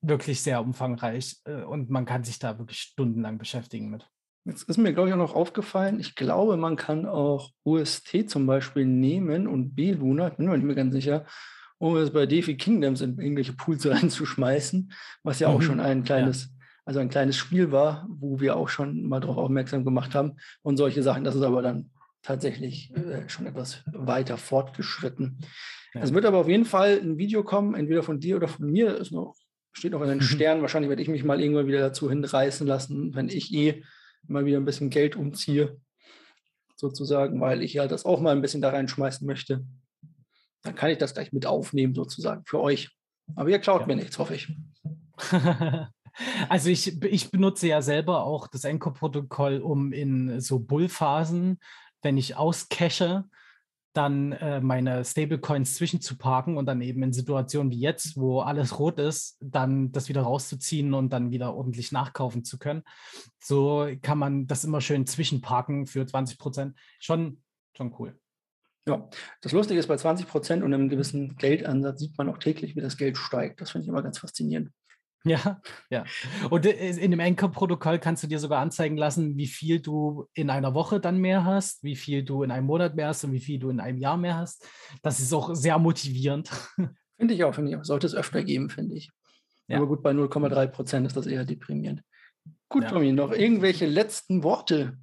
[0.01, 4.09] wirklich sehr umfangreich äh, und man kann sich da wirklich stundenlang beschäftigen mit.
[4.45, 8.45] Jetzt ist mir, glaube ich, auch noch aufgefallen, ich glaube, man kann auch UST zum
[8.45, 11.25] Beispiel nehmen und B-Luna, ich bin mir nicht mehr ganz sicher,
[11.79, 14.93] um es bei DeFi Kingdoms in irgendwelche Pools reinzuschmeißen,
[15.23, 15.63] was ja auch mhm.
[15.63, 16.49] schon ein kleines, ja.
[16.85, 20.77] also ein kleines Spiel war, wo wir auch schon mal darauf aufmerksam gemacht haben und
[20.77, 21.25] solche Sachen.
[21.25, 21.91] Das ist aber dann
[22.21, 25.39] tatsächlich äh, schon etwas weiter fortgeschritten.
[25.93, 26.01] Ja.
[26.01, 28.97] Es wird aber auf jeden Fall ein Video kommen, entweder von dir oder von mir.
[28.97, 29.35] Ist noch,
[29.77, 30.61] steht noch in den Sternen.
[30.61, 33.83] Wahrscheinlich werde ich mich mal irgendwann wieder dazu hinreißen lassen, wenn ich eh
[34.23, 35.79] mal wieder ein bisschen Geld umziehe,
[36.75, 39.65] sozusagen, weil ich ja das auch mal ein bisschen da reinschmeißen möchte.
[40.63, 42.89] Dann kann ich das gleich mit aufnehmen, sozusagen, für euch.
[43.35, 43.87] Aber ihr klaut ja.
[43.87, 44.51] mir nichts, hoffe ich.
[46.49, 51.59] Also ich, ich benutze ja selber auch das Anchor-Protokoll, um in so Bullphasen,
[52.01, 53.25] wenn ich auscache,
[53.93, 58.99] dann äh, meine Stablecoins zwischenzuparken und dann eben in Situationen wie jetzt, wo alles rot
[58.99, 62.83] ist, dann das wieder rauszuziehen und dann wieder ordentlich nachkaufen zu können.
[63.39, 66.77] So kann man das immer schön zwischenparken für 20 Prozent.
[66.99, 67.41] Schon,
[67.75, 68.19] schon cool.
[68.87, 69.09] Ja,
[69.41, 72.81] das Lustige ist, bei 20 Prozent und einem gewissen Geldansatz sieht man auch täglich, wie
[72.81, 73.59] das Geld steigt.
[73.59, 74.71] Das finde ich immer ganz faszinierend.
[75.29, 76.05] Ja, ja.
[76.49, 80.49] Und äh, in dem Anchor-Protokoll kannst du dir sogar anzeigen lassen, wie viel du in
[80.49, 83.39] einer Woche dann mehr hast, wie viel du in einem Monat mehr hast und wie
[83.39, 84.67] viel du in einem Jahr mehr hast.
[85.01, 86.49] Das ist auch sehr motivierend.
[87.17, 87.83] Finde ich auch, finde ich auch.
[87.83, 89.09] Sollte es öfter geben, finde ich.
[89.67, 89.77] Ja.
[89.77, 92.03] Aber gut, bei 0,3 Prozent ist das eher deprimierend.
[92.69, 92.89] Gut, ja.
[92.89, 94.97] Tommy, noch irgendwelche letzten Worte?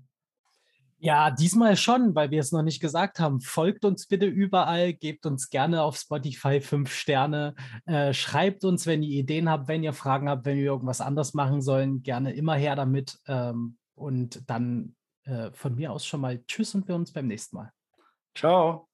[1.04, 3.42] Ja, diesmal schon, weil wir es noch nicht gesagt haben.
[3.42, 9.02] Folgt uns bitte überall, gebt uns gerne auf Spotify fünf Sterne, äh, schreibt uns, wenn
[9.02, 12.54] ihr Ideen habt, wenn ihr Fragen habt, wenn wir irgendwas anders machen sollen, gerne immer
[12.54, 13.18] her damit.
[13.26, 17.56] Ähm, und dann äh, von mir aus schon mal Tschüss und wir uns beim nächsten
[17.56, 17.70] Mal.
[18.34, 18.88] Ciao.